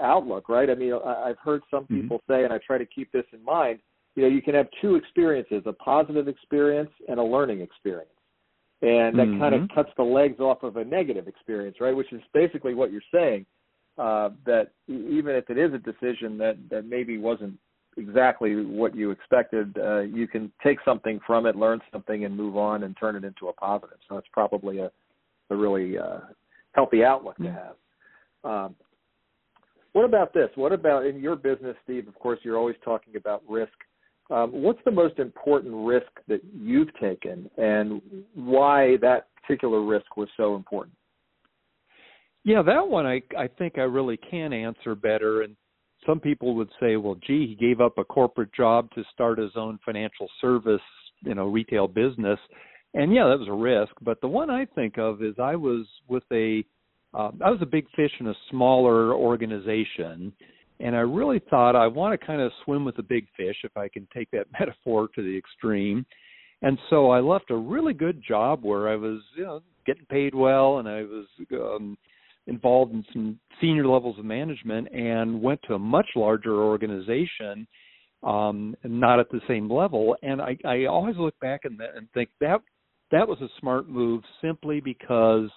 outlook, 0.00 0.48
right? 0.48 0.70
I 0.70 0.74
mean, 0.74 0.92
I, 0.92 1.28
I've 1.30 1.38
heard 1.38 1.62
some 1.70 1.84
mm-hmm. 1.84 2.02
people 2.02 2.18
mm-hmm. 2.18 2.32
say, 2.32 2.44
and 2.44 2.52
I 2.52 2.58
try 2.66 2.78
to 2.78 2.86
keep 2.86 3.10
this 3.12 3.24
in 3.32 3.44
mind. 3.44 3.80
You 4.14 4.22
know, 4.22 4.28
you 4.28 4.42
can 4.42 4.54
have 4.54 4.68
two 4.80 4.94
experiences: 4.94 5.62
a 5.66 5.72
positive 5.72 6.28
experience 6.28 6.90
and 7.08 7.18
a 7.18 7.22
learning 7.22 7.60
experience, 7.60 8.10
and 8.82 9.18
that 9.18 9.26
mm-hmm. 9.26 9.40
kind 9.40 9.54
of 9.54 9.68
cuts 9.74 9.90
the 9.96 10.02
legs 10.02 10.40
off 10.40 10.62
of 10.62 10.76
a 10.76 10.84
negative 10.84 11.28
experience, 11.28 11.76
right? 11.80 11.94
Which 11.94 12.12
is 12.12 12.20
basically 12.32 12.74
what 12.74 12.92
you're 12.92 13.02
saying 13.12 13.44
uh, 13.98 14.30
that 14.46 14.70
even 14.86 15.34
if 15.34 15.50
it 15.50 15.58
is 15.58 15.72
a 15.74 15.78
decision 15.78 16.38
that 16.38 16.56
that 16.70 16.86
maybe 16.86 17.18
wasn't 17.18 17.58
exactly 17.96 18.64
what 18.64 18.94
you 18.94 19.10
expected, 19.10 19.76
uh, 19.78 20.00
you 20.00 20.28
can 20.28 20.52
take 20.62 20.78
something 20.84 21.18
from 21.26 21.46
it, 21.46 21.56
learn 21.56 21.80
something, 21.92 22.24
and 22.24 22.36
move 22.36 22.56
on 22.56 22.84
and 22.84 22.96
turn 22.98 23.16
it 23.16 23.24
into 23.24 23.48
a 23.48 23.52
positive. 23.52 23.98
So 24.08 24.16
it's 24.16 24.28
probably 24.32 24.78
a 24.78 24.90
a 25.50 25.56
really 25.56 25.98
uh, 25.98 26.20
healthy 26.72 27.04
outlook 27.04 27.36
to 27.38 27.50
have. 27.50 27.76
Um, 28.44 28.74
what 29.92 30.04
about 30.04 30.32
this? 30.32 30.48
What 30.54 30.72
about 30.72 31.06
in 31.06 31.20
your 31.20 31.36
business, 31.36 31.74
Steve? 31.84 32.06
Of 32.06 32.14
course, 32.18 32.38
you're 32.42 32.58
always 32.58 32.76
talking 32.84 33.16
about 33.16 33.42
risk. 33.48 33.72
Um, 34.30 34.50
what's 34.52 34.80
the 34.84 34.90
most 34.90 35.18
important 35.18 35.74
risk 35.74 36.10
that 36.28 36.40
you've 36.54 36.94
taken, 37.00 37.50
and 37.56 38.02
why 38.34 38.98
that 39.00 39.28
particular 39.40 39.82
risk 39.82 40.16
was 40.16 40.28
so 40.36 40.54
important? 40.54 40.94
Yeah, 42.44 42.62
that 42.62 42.88
one 42.88 43.06
I 43.06 43.22
I 43.36 43.48
think 43.48 43.78
I 43.78 43.82
really 43.82 44.16
can 44.16 44.52
answer 44.52 44.94
better. 44.94 45.42
And 45.42 45.56
some 46.06 46.20
people 46.20 46.54
would 46.54 46.70
say, 46.80 46.96
well, 46.96 47.16
gee, 47.26 47.46
he 47.46 47.54
gave 47.54 47.80
up 47.80 47.98
a 47.98 48.04
corporate 48.04 48.52
job 48.54 48.90
to 48.94 49.04
start 49.12 49.38
his 49.38 49.52
own 49.56 49.78
financial 49.84 50.28
service, 50.40 50.80
you 51.22 51.34
know, 51.34 51.46
retail 51.46 51.88
business. 51.88 52.38
And 52.94 53.12
yeah, 53.12 53.28
that 53.28 53.38
was 53.38 53.48
a 53.48 53.52
risk. 53.52 53.92
But 54.00 54.20
the 54.20 54.28
one 54.28 54.50
I 54.50 54.64
think 54.64 54.98
of 54.98 55.22
is 55.22 55.34
I 55.38 55.56
was 55.56 55.86
with 56.08 56.24
a 56.32 56.64
uh, 57.14 57.30
I 57.44 57.50
was 57.50 57.60
a 57.62 57.66
big 57.66 57.86
fish 57.96 58.12
in 58.20 58.28
a 58.28 58.34
smaller 58.50 59.14
organization, 59.14 60.32
and 60.78 60.94
I 60.94 61.00
really 61.00 61.40
thought 61.50 61.74
I 61.74 61.86
want 61.86 62.18
to 62.18 62.26
kind 62.26 62.40
of 62.40 62.52
swim 62.64 62.84
with 62.84 62.96
the 62.96 63.02
big 63.02 63.26
fish 63.36 63.56
if 63.64 63.76
I 63.76 63.88
can 63.88 64.06
take 64.14 64.30
that 64.32 64.46
metaphor 64.60 65.08
to 65.14 65.22
the 65.22 65.36
extreme. 65.36 66.04
And 66.60 66.78
so 66.90 67.10
I 67.10 67.20
left 67.20 67.50
a 67.50 67.56
really 67.56 67.94
good 67.94 68.22
job 68.26 68.64
where 68.64 68.88
I 68.88 68.96
was, 68.96 69.20
you 69.36 69.44
know, 69.44 69.60
getting 69.86 70.06
paid 70.06 70.34
well, 70.34 70.78
and 70.78 70.88
I 70.88 71.02
was 71.02 71.26
um, 71.52 71.96
involved 72.48 72.92
in 72.92 73.04
some 73.12 73.38
senior 73.60 73.86
levels 73.86 74.18
of 74.18 74.24
management, 74.24 74.88
and 74.92 75.40
went 75.40 75.60
to 75.68 75.74
a 75.74 75.78
much 75.78 76.06
larger 76.16 76.54
organization, 76.62 77.66
um, 78.22 78.74
not 78.84 79.20
at 79.20 79.30
the 79.30 79.40
same 79.46 79.70
level. 79.70 80.16
And 80.22 80.40
I, 80.40 80.56
I 80.64 80.84
always 80.86 81.16
look 81.16 81.38
back 81.40 81.60
and, 81.64 81.80
and 81.80 82.10
think 82.12 82.30
that 82.40 82.60
that 83.10 83.26
was 83.26 83.40
a 83.40 83.48
smart 83.60 83.88
move, 83.88 84.22
simply 84.42 84.80
because 84.80 85.48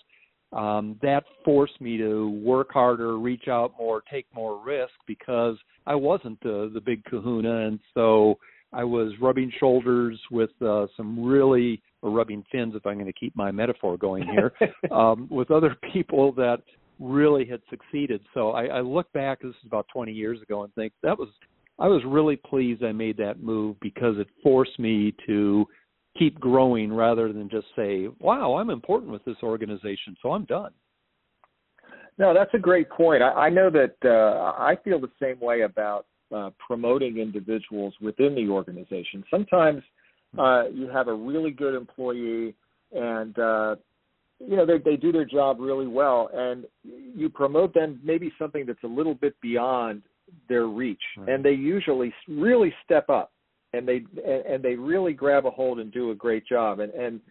um, 0.53 0.97
that 1.01 1.23
forced 1.45 1.79
me 1.79 1.97
to 1.97 2.29
work 2.43 2.69
harder, 2.71 3.17
reach 3.17 3.47
out 3.47 3.73
more, 3.77 4.03
take 4.11 4.25
more 4.33 4.63
risk 4.63 4.93
because 5.07 5.57
I 5.85 5.95
wasn't 5.95 6.39
the 6.41 6.69
the 6.73 6.81
big 6.81 7.03
kahuna, 7.05 7.67
and 7.67 7.79
so 7.93 8.37
I 8.73 8.83
was 8.83 9.13
rubbing 9.21 9.51
shoulders 9.59 10.19
with 10.29 10.51
uh, 10.61 10.87
some 10.95 11.23
really 11.23 11.81
or 12.01 12.11
rubbing 12.11 12.43
fins, 12.51 12.73
if 12.75 12.85
I'm 12.85 12.95
going 12.95 13.05
to 13.05 13.13
keep 13.13 13.35
my 13.35 13.51
metaphor 13.51 13.97
going 13.97 14.23
here, 14.23 14.53
um, 14.91 15.27
with 15.29 15.51
other 15.51 15.75
people 15.93 16.31
that 16.33 16.61
really 17.01 17.45
had 17.45 17.61
succeeded. 17.69 18.21
So 18.33 18.51
I, 18.51 18.65
I 18.65 18.81
look 18.81 19.11
back, 19.11 19.41
this 19.41 19.49
is 19.49 19.65
about 19.65 19.87
20 19.91 20.11
years 20.11 20.41
ago, 20.41 20.63
and 20.63 20.73
think 20.75 20.93
that 21.03 21.17
was 21.17 21.29
I 21.79 21.87
was 21.87 22.03
really 22.05 22.35
pleased 22.35 22.83
I 22.83 22.91
made 22.91 23.17
that 23.17 23.41
move 23.41 23.79
because 23.79 24.19
it 24.19 24.27
forced 24.43 24.77
me 24.77 25.15
to 25.25 25.65
keep 26.17 26.39
growing 26.39 26.93
rather 26.93 27.33
than 27.33 27.49
just 27.49 27.65
say, 27.75 28.07
"Wow, 28.19 28.55
I'm 28.55 28.69
important 28.69 29.11
with 29.11 29.25
this 29.25 29.37
organization, 29.41 30.15
so 30.21 30.33
I'm 30.33 30.45
done." 30.45 30.71
No, 32.19 32.35
that's 32.35 32.53
a 32.53 32.59
great 32.59 32.87
point. 32.89 33.23
I, 33.23 33.29
I 33.29 33.49
know 33.49 33.71
that 33.71 33.95
uh, 34.05 34.51
I 34.61 34.75
feel 34.83 34.99
the 34.99 35.09
same 35.19 35.39
way 35.39 35.61
about 35.61 36.05
uh, 36.31 36.51
promoting 36.65 37.17
individuals 37.17 37.95
within 37.99 38.35
the 38.35 38.47
organization. 38.47 39.23
Sometimes 39.31 39.81
uh, 40.37 40.65
you 40.71 40.87
have 40.87 41.07
a 41.07 41.13
really 41.13 41.51
good 41.51 41.73
employee, 41.73 42.53
and 42.91 43.37
uh, 43.39 43.75
you 44.47 44.55
know 44.55 44.65
they 44.65 44.77
they 44.77 44.95
do 44.95 45.11
their 45.11 45.25
job 45.25 45.57
really 45.59 45.87
well, 45.87 46.29
and 46.33 46.65
you 46.83 47.29
promote 47.29 47.73
them 47.73 47.99
maybe 48.03 48.31
something 48.39 48.65
that's 48.65 48.83
a 48.83 48.87
little 48.87 49.15
bit 49.15 49.35
beyond 49.41 50.01
their 50.47 50.67
reach, 50.67 51.01
right. 51.17 51.29
and 51.29 51.43
they 51.43 51.51
usually 51.51 52.13
really 52.27 52.73
step 52.85 53.09
up 53.09 53.31
and 53.73 53.87
they 53.87 54.03
and 54.25 54.63
they 54.63 54.75
really 54.75 55.13
grab 55.13 55.45
a 55.45 55.51
hold 55.51 55.79
and 55.79 55.91
do 55.91 56.11
a 56.11 56.15
great 56.15 56.45
job. 56.45 56.79
And 56.79 56.93
and 56.93 57.21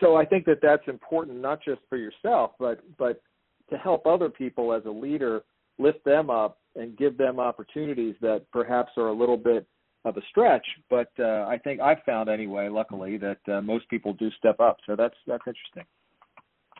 so 0.00 0.16
I 0.16 0.24
think 0.24 0.44
that 0.46 0.58
that's 0.60 0.86
important 0.86 1.40
not 1.40 1.62
just 1.64 1.80
for 1.88 1.96
yourself 1.96 2.52
but 2.58 2.80
but 2.98 3.22
to 3.70 3.78
help 3.78 4.06
other 4.06 4.28
people 4.28 4.72
as 4.72 4.84
a 4.84 4.90
leader 4.90 5.42
lift 5.78 6.04
them 6.04 6.28
up 6.28 6.58
and 6.76 6.96
give 6.98 7.16
them 7.16 7.40
opportunities 7.40 8.14
that 8.20 8.42
perhaps 8.52 8.92
are 8.98 9.08
a 9.08 9.12
little 9.12 9.38
bit 9.38 9.66
of 10.04 10.16
a 10.18 10.20
stretch 10.28 10.66
but 10.90 11.10
uh, 11.18 11.46
I 11.48 11.58
think 11.62 11.80
I've 11.80 12.02
found 12.04 12.28
anyway 12.28 12.68
luckily 12.68 13.16
that 13.18 13.38
uh, 13.48 13.62
most 13.62 13.88
people 13.88 14.12
do 14.12 14.30
step 14.38 14.60
up. 14.60 14.76
So 14.86 14.94
that's 14.94 15.16
that's 15.26 15.44
interesting 15.46 15.84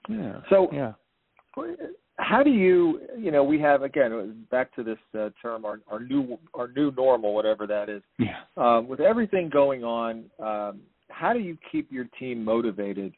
yeah 0.09 0.41
so 0.51 0.69
yeah. 0.73 0.93
how 2.19 2.43
do 2.43 2.51
you 2.51 3.01
you 3.19 3.31
know 3.31 3.45
we 3.45 3.61
have 3.61 3.83
again 3.83 4.45
back 4.51 4.75
to 4.75 4.83
this 4.83 4.99
uh, 5.19 5.31
term 5.41 5.65
our, 5.65 5.81
our 5.89 6.01
new 6.01 6.39
our 6.55 6.69
new 6.69 6.91
normal 6.93 7.35
whatever 7.35 7.67
that 7.67 7.89
is. 7.89 8.03
Yeah. 8.19 8.41
um, 8.57 8.89
with 8.89 9.01
everything 9.01 9.49
going 9.49 9.85
on 9.85 10.25
um, 10.39 10.81
how 11.09 11.33
do 11.33 11.39
you 11.39 11.57
keep 11.71 11.91
your 11.93 12.07
team 12.19 12.45
motivated 12.45 13.15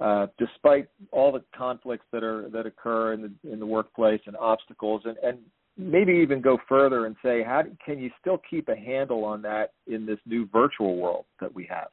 uh, 0.00 0.26
despite 0.38 0.88
all 1.10 1.32
the 1.32 1.42
conflicts 1.56 2.04
that 2.12 2.22
are 2.22 2.48
that 2.50 2.66
occur 2.66 3.14
in 3.14 3.22
the 3.22 3.52
in 3.52 3.58
the 3.58 3.66
workplace 3.66 4.20
and 4.26 4.36
obstacles 4.36 5.02
and 5.04 5.16
and 5.18 5.38
maybe 5.78 6.12
even 6.12 6.40
go 6.40 6.58
further 6.68 7.06
and 7.06 7.16
say 7.22 7.42
how 7.42 7.62
can 7.84 7.98
you 7.98 8.10
still 8.20 8.40
keep 8.48 8.68
a 8.68 8.76
handle 8.76 9.24
on 9.24 9.42
that 9.42 9.72
in 9.86 10.06
this 10.06 10.18
new 10.26 10.48
virtual 10.52 10.96
world 10.96 11.24
that 11.40 11.54
we 11.54 11.66
have 11.68 11.88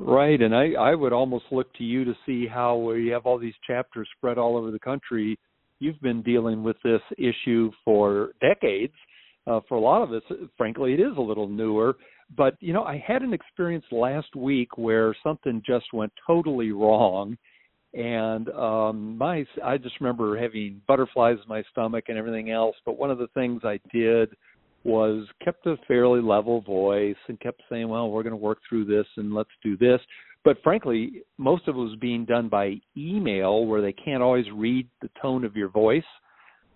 Right, 0.00 0.40
and 0.40 0.54
I 0.54 0.72
I 0.78 0.94
would 0.94 1.12
almost 1.12 1.46
look 1.50 1.74
to 1.74 1.84
you 1.84 2.04
to 2.04 2.14
see 2.24 2.46
how 2.46 2.76
we 2.76 3.08
have 3.08 3.26
all 3.26 3.36
these 3.36 3.54
chapters 3.66 4.08
spread 4.16 4.38
all 4.38 4.56
over 4.56 4.70
the 4.70 4.78
country. 4.78 5.36
You've 5.80 6.00
been 6.00 6.22
dealing 6.22 6.62
with 6.62 6.76
this 6.84 7.00
issue 7.18 7.72
for 7.84 8.30
decades. 8.40 8.94
Uh, 9.46 9.60
for 9.68 9.76
a 9.76 9.80
lot 9.80 10.02
of 10.02 10.12
us, 10.12 10.22
frankly, 10.56 10.92
it 10.92 11.00
is 11.00 11.16
a 11.16 11.20
little 11.20 11.48
newer. 11.48 11.96
But 12.36 12.54
you 12.60 12.72
know, 12.72 12.84
I 12.84 13.02
had 13.04 13.22
an 13.22 13.32
experience 13.32 13.84
last 13.90 14.36
week 14.36 14.78
where 14.78 15.16
something 15.24 15.62
just 15.66 15.86
went 15.92 16.12
totally 16.24 16.70
wrong, 16.70 17.36
and 17.92 18.48
um, 18.50 19.18
my 19.18 19.44
I 19.64 19.78
just 19.78 20.00
remember 20.00 20.40
having 20.40 20.80
butterflies 20.86 21.38
in 21.42 21.48
my 21.48 21.64
stomach 21.72 22.04
and 22.06 22.16
everything 22.16 22.50
else. 22.50 22.76
But 22.86 22.98
one 22.98 23.10
of 23.10 23.18
the 23.18 23.28
things 23.34 23.62
I 23.64 23.80
did 23.92 24.30
was 24.84 25.26
kept 25.44 25.66
a 25.66 25.76
fairly 25.88 26.20
level 26.20 26.60
voice 26.60 27.16
and 27.28 27.38
kept 27.40 27.62
saying, 27.68 27.88
"Well, 27.88 28.10
we're 28.10 28.22
going 28.22 28.30
to 28.32 28.36
work 28.36 28.58
through 28.68 28.84
this 28.84 29.06
and 29.16 29.34
let's 29.34 29.50
do 29.62 29.76
this." 29.76 30.00
But 30.44 30.62
frankly, 30.62 31.22
most 31.36 31.68
of 31.68 31.76
it 31.76 31.78
was 31.78 31.96
being 32.00 32.24
done 32.24 32.48
by 32.48 32.80
email, 32.96 33.66
where 33.66 33.82
they 33.82 33.92
can't 33.92 34.22
always 34.22 34.46
read 34.52 34.88
the 35.02 35.10
tone 35.20 35.44
of 35.44 35.56
your 35.56 35.68
voice. 35.68 36.02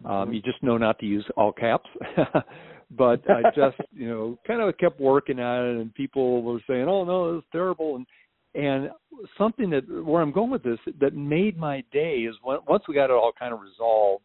Um, 0.05 0.11
mm-hmm. 0.11 0.33
you 0.35 0.43
just 0.43 0.63
know 0.63 0.77
not 0.77 0.99
to 0.99 1.07
use 1.07 1.25
all 1.37 1.53
caps. 1.53 1.89
but 2.91 3.23
I 3.31 3.43
just, 3.55 3.77
you 3.93 4.09
know, 4.09 4.39
kind 4.47 4.61
of 4.61 4.77
kept 4.79 5.01
working 5.01 5.39
at 5.39 5.63
it, 5.63 5.77
and 5.81 5.95
people 5.95 6.43
were 6.43 6.61
saying, 6.67 6.87
"Oh 6.89 7.05
no, 7.05 7.35
this 7.35 7.43
is 7.43 7.49
terrible," 7.53 7.97
and 7.97 8.07
and 8.55 8.91
something 9.39 9.71
that 9.71 9.89
where 10.05 10.21
I'm 10.21 10.33
going 10.33 10.51
with 10.51 10.63
this 10.63 10.79
that 11.01 11.15
made 11.15 11.59
my 11.59 11.83
day 11.93 12.19
is 12.21 12.35
when, 12.43 12.59
once 12.69 12.85
we 12.87 12.95
got 12.95 13.07
it 13.07 13.13
all 13.13 13.33
kind 13.39 13.55
of 13.55 13.61
resolved 13.61 14.25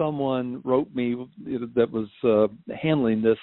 someone 0.00 0.62
wrote 0.64 0.94
me 0.94 1.14
that 1.74 1.90
was 1.90 2.08
uh, 2.24 2.74
handling 2.74 3.20
this. 3.20 3.38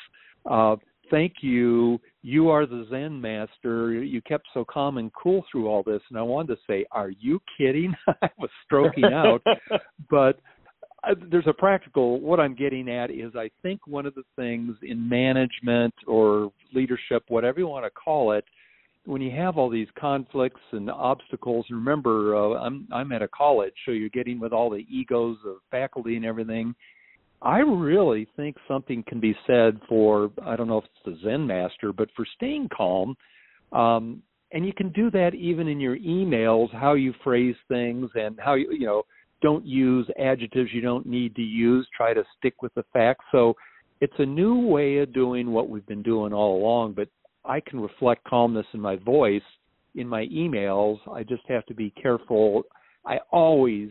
Uh, 0.49 0.75
thank 1.11 1.35
you. 1.41 1.99
You 2.21 2.49
are 2.49 2.65
the 2.65 2.87
Zen 2.89 3.21
master. 3.21 4.03
You 4.03 4.21
kept 4.21 4.47
so 4.53 4.65
calm 4.65 4.97
and 4.97 5.11
cool 5.13 5.43
through 5.51 5.67
all 5.67 5.83
this. 5.83 6.01
And 6.09 6.17
I 6.17 6.23
wanted 6.23 6.55
to 6.55 6.61
say, 6.67 6.85
are 6.91 7.09
you 7.09 7.39
kidding? 7.57 7.93
I 8.07 8.29
was 8.39 8.49
stroking 8.65 9.05
out. 9.05 9.41
but 10.09 10.39
uh, 11.03 11.13
there's 11.29 11.47
a 11.47 11.53
practical, 11.53 12.19
what 12.19 12.39
I'm 12.39 12.55
getting 12.55 12.89
at 12.89 13.11
is 13.11 13.35
I 13.35 13.49
think 13.61 13.85
one 13.85 14.05
of 14.05 14.15
the 14.15 14.23
things 14.35 14.75
in 14.81 15.07
management 15.07 15.93
or 16.07 16.51
leadership, 16.73 17.23
whatever 17.27 17.59
you 17.59 17.67
want 17.67 17.85
to 17.85 17.91
call 17.91 18.31
it, 18.31 18.45
when 19.07 19.21
you 19.21 19.31
have 19.31 19.57
all 19.57 19.69
these 19.69 19.87
conflicts 19.97 20.59
and 20.73 20.91
obstacles, 20.91 21.65
remember 21.71 22.35
uh, 22.35 22.59
I'm 22.59 22.87
I'm 22.91 23.13
at 23.13 23.21
a 23.21 23.27
college, 23.29 23.73
so 23.85 23.91
you're 23.91 24.09
getting 24.09 24.37
with 24.37 24.51
all 24.51 24.69
the 24.69 24.85
egos 24.89 25.37
of 25.45 25.55
faculty 25.71 26.17
and 26.17 26.25
everything. 26.25 26.75
I 27.41 27.59
really 27.59 28.27
think 28.35 28.57
something 28.67 29.03
can 29.07 29.21
be 29.21 29.33
said 29.47 29.79
for 29.87 30.29
I 30.43 30.57
don't 30.57 30.67
know 30.67 30.79
if 30.79 30.85
it's 30.85 31.05
the 31.05 31.29
Zen 31.29 31.47
master, 31.47 31.93
but 31.93 32.09
for 32.17 32.25
staying 32.35 32.69
calm. 32.75 33.15
Um, 33.71 34.21
and 34.51 34.65
you 34.65 34.73
can 34.73 34.89
do 34.91 35.09
that 35.11 35.33
even 35.35 35.69
in 35.69 35.79
your 35.79 35.97
emails, 35.97 36.73
how 36.73 36.93
you 36.93 37.13
phrase 37.23 37.55
things 37.69 38.09
and 38.15 38.37
how 38.37 38.55
you 38.55 38.71
you 38.73 38.85
know 38.85 39.03
don't 39.41 39.65
use 39.65 40.05
adjectives 40.19 40.71
you 40.73 40.81
don't 40.81 41.05
need 41.05 41.33
to 41.35 41.41
use. 41.41 41.87
Try 41.95 42.13
to 42.13 42.23
stick 42.37 42.61
with 42.61 42.73
the 42.73 42.83
facts. 42.91 43.23
So 43.31 43.55
it's 44.01 44.13
a 44.19 44.25
new 44.25 44.67
way 44.67 44.97
of 44.97 45.13
doing 45.13 45.51
what 45.51 45.69
we've 45.69 45.85
been 45.85 46.03
doing 46.03 46.33
all 46.33 46.57
along, 46.61 46.93
but 46.93 47.07
I 47.47 47.59
can 47.61 47.79
reflect 47.79 48.23
calmness 48.25 48.65
in 48.73 48.81
my 48.81 48.97
voice 48.97 49.41
in 49.95 50.07
my 50.07 50.25
emails. 50.27 50.99
I 51.11 51.23
just 51.23 51.43
have 51.47 51.65
to 51.67 51.73
be 51.73 51.91
careful. 52.01 52.63
I 53.05 53.19
always 53.31 53.89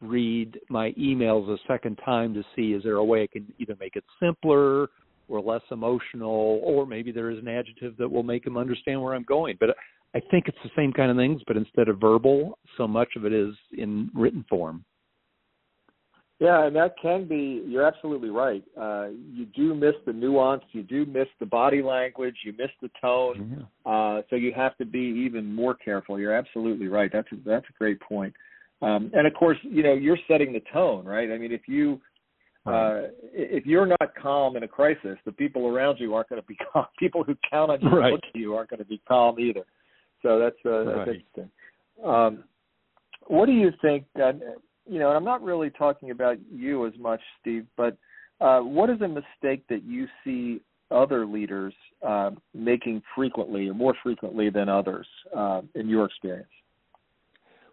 read 0.00 0.58
my 0.68 0.92
emails 0.92 1.48
a 1.48 1.56
second 1.66 1.98
time 2.04 2.34
to 2.34 2.42
see 2.54 2.72
is 2.74 2.82
there 2.82 2.96
a 2.96 3.04
way 3.04 3.22
I 3.22 3.26
can 3.26 3.52
either 3.58 3.76
make 3.80 3.96
it 3.96 4.04
simpler 4.20 4.88
or 5.28 5.40
less 5.40 5.62
emotional, 5.72 6.60
or 6.62 6.86
maybe 6.86 7.10
there 7.10 7.30
is 7.30 7.38
an 7.38 7.48
adjective 7.48 7.96
that 7.96 8.08
will 8.08 8.22
make 8.22 8.44
them 8.44 8.56
understand 8.56 9.02
where 9.02 9.14
I'm 9.14 9.24
going. 9.24 9.56
But 9.58 9.70
I 10.14 10.20
think 10.30 10.46
it's 10.46 10.58
the 10.62 10.70
same 10.76 10.92
kind 10.92 11.10
of 11.10 11.16
things, 11.16 11.42
but 11.48 11.56
instead 11.56 11.88
of 11.88 11.98
verbal, 11.98 12.58
so 12.76 12.86
much 12.86 13.08
of 13.16 13.24
it 13.24 13.32
is 13.32 13.54
in 13.76 14.08
written 14.14 14.44
form. 14.48 14.84
Yeah, 16.38 16.66
and 16.66 16.76
that 16.76 16.94
can 17.00 17.26
be. 17.26 17.62
You're 17.66 17.86
absolutely 17.86 18.28
right. 18.28 18.62
Uh, 18.78 19.08
you 19.32 19.46
do 19.46 19.74
miss 19.74 19.94
the 20.04 20.12
nuance. 20.12 20.62
You 20.72 20.82
do 20.82 21.06
miss 21.06 21.28
the 21.40 21.46
body 21.46 21.82
language. 21.82 22.36
You 22.44 22.52
miss 22.58 22.70
the 22.82 22.90
tone. 23.00 23.66
Yeah. 23.86 23.90
Uh, 23.90 24.22
so 24.28 24.36
you 24.36 24.52
have 24.54 24.76
to 24.76 24.84
be 24.84 24.98
even 24.98 25.54
more 25.54 25.74
careful. 25.74 26.18
You're 26.20 26.34
absolutely 26.34 26.88
right. 26.88 27.10
That's 27.10 27.28
a, 27.32 27.36
that's 27.44 27.64
a 27.70 27.72
great 27.78 28.00
point. 28.00 28.34
Um, 28.82 29.10
and 29.14 29.26
of 29.26 29.32
course, 29.32 29.56
you 29.62 29.82
know, 29.82 29.94
you're 29.94 30.18
setting 30.28 30.52
the 30.52 30.62
tone, 30.72 31.06
right? 31.06 31.30
I 31.30 31.38
mean, 31.38 31.52
if 31.52 31.62
you 31.66 32.00
Uh, 32.66 33.02
if 33.32 33.64
you're 33.64 33.86
not 33.86 34.14
calm 34.20 34.56
in 34.56 34.64
a 34.64 34.68
crisis, 34.68 35.16
the 35.24 35.30
people 35.30 35.68
around 35.68 35.98
you 36.00 36.14
aren't 36.14 36.28
going 36.28 36.42
to 36.42 36.48
be 36.48 36.56
calm. 36.72 36.86
People 36.98 37.22
who 37.22 37.36
count 37.48 37.70
on 37.70 37.80
you 37.80 37.88
right. 37.88 38.12
look 38.12 38.20
to 38.32 38.38
you 38.38 38.54
aren't 38.56 38.68
going 38.68 38.78
to 38.78 38.84
be 38.84 39.00
calm 39.06 39.38
either. 39.38 39.64
So 40.22 40.38
that's 40.38 40.56
uh, 40.66 40.84
that's 40.84 40.98
right. 40.98 41.08
interesting. 41.08 41.50
Um, 42.04 42.44
what 43.28 43.46
do 43.46 43.52
you 43.52 43.70
think? 43.80 44.04
Uh, 44.16 44.32
you 44.88 44.98
know, 44.98 45.08
and 45.08 45.16
I'm 45.16 45.24
not 45.24 45.42
really 45.42 45.70
talking 45.70 46.10
about 46.10 46.38
you 46.50 46.86
as 46.86 46.92
much, 46.98 47.20
Steve, 47.40 47.66
but 47.76 47.96
uh, 48.40 48.60
what 48.60 48.90
is 48.90 49.00
a 49.00 49.08
mistake 49.08 49.64
that 49.68 49.82
you 49.84 50.06
see 50.24 50.60
other 50.90 51.26
leaders 51.26 51.74
uh, 52.06 52.30
making 52.54 53.02
frequently 53.14 53.68
or 53.68 53.74
more 53.74 53.94
frequently 54.02 54.50
than 54.50 54.68
others 54.68 55.06
uh, 55.36 55.62
in 55.74 55.88
your 55.88 56.04
experience? 56.04 56.48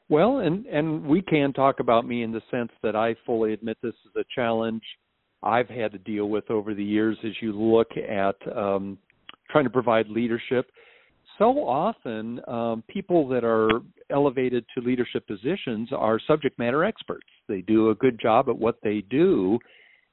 Well, 0.10 0.40
and 0.40 0.66
and 0.66 1.06
we 1.06 1.22
can 1.22 1.54
talk 1.54 1.80
about 1.80 2.06
me 2.06 2.24
in 2.24 2.32
the 2.32 2.42
sense 2.52 2.72
that 2.82 2.96
I 2.96 3.16
fully 3.26 3.54
admit 3.54 3.78
this 3.82 3.96
is 4.06 4.12
a 4.18 4.24
challenge 4.36 4.84
I've 5.42 5.70
had 5.70 5.92
to 5.94 5.98
deal 5.98 6.26
with 6.26 6.50
over 6.50 6.74
the 6.74 6.84
years 6.84 7.18
as 7.24 7.32
you 7.42 7.54
look 7.54 7.92
at 7.98 8.36
um, 8.56 8.98
trying 9.50 9.64
to 9.64 9.70
provide 9.70 10.08
leadership. 10.10 10.70
So 11.40 11.68
often, 11.68 12.42
um, 12.48 12.84
people 12.88 13.28
that 13.30 13.44
are 13.44 13.82
elevated 14.12 14.66
to 14.76 14.84
leadership 14.84 15.26
positions 15.28 15.90
are 15.92 16.20
subject 16.28 16.60
matter 16.60 16.84
experts. 16.84 17.28
They 17.48 17.62
do 17.62 17.90
a 17.90 17.96
good 17.96 18.20
job 18.20 18.50
at 18.50 18.58
what 18.58 18.78
they 18.84 19.04
do. 19.10 19.58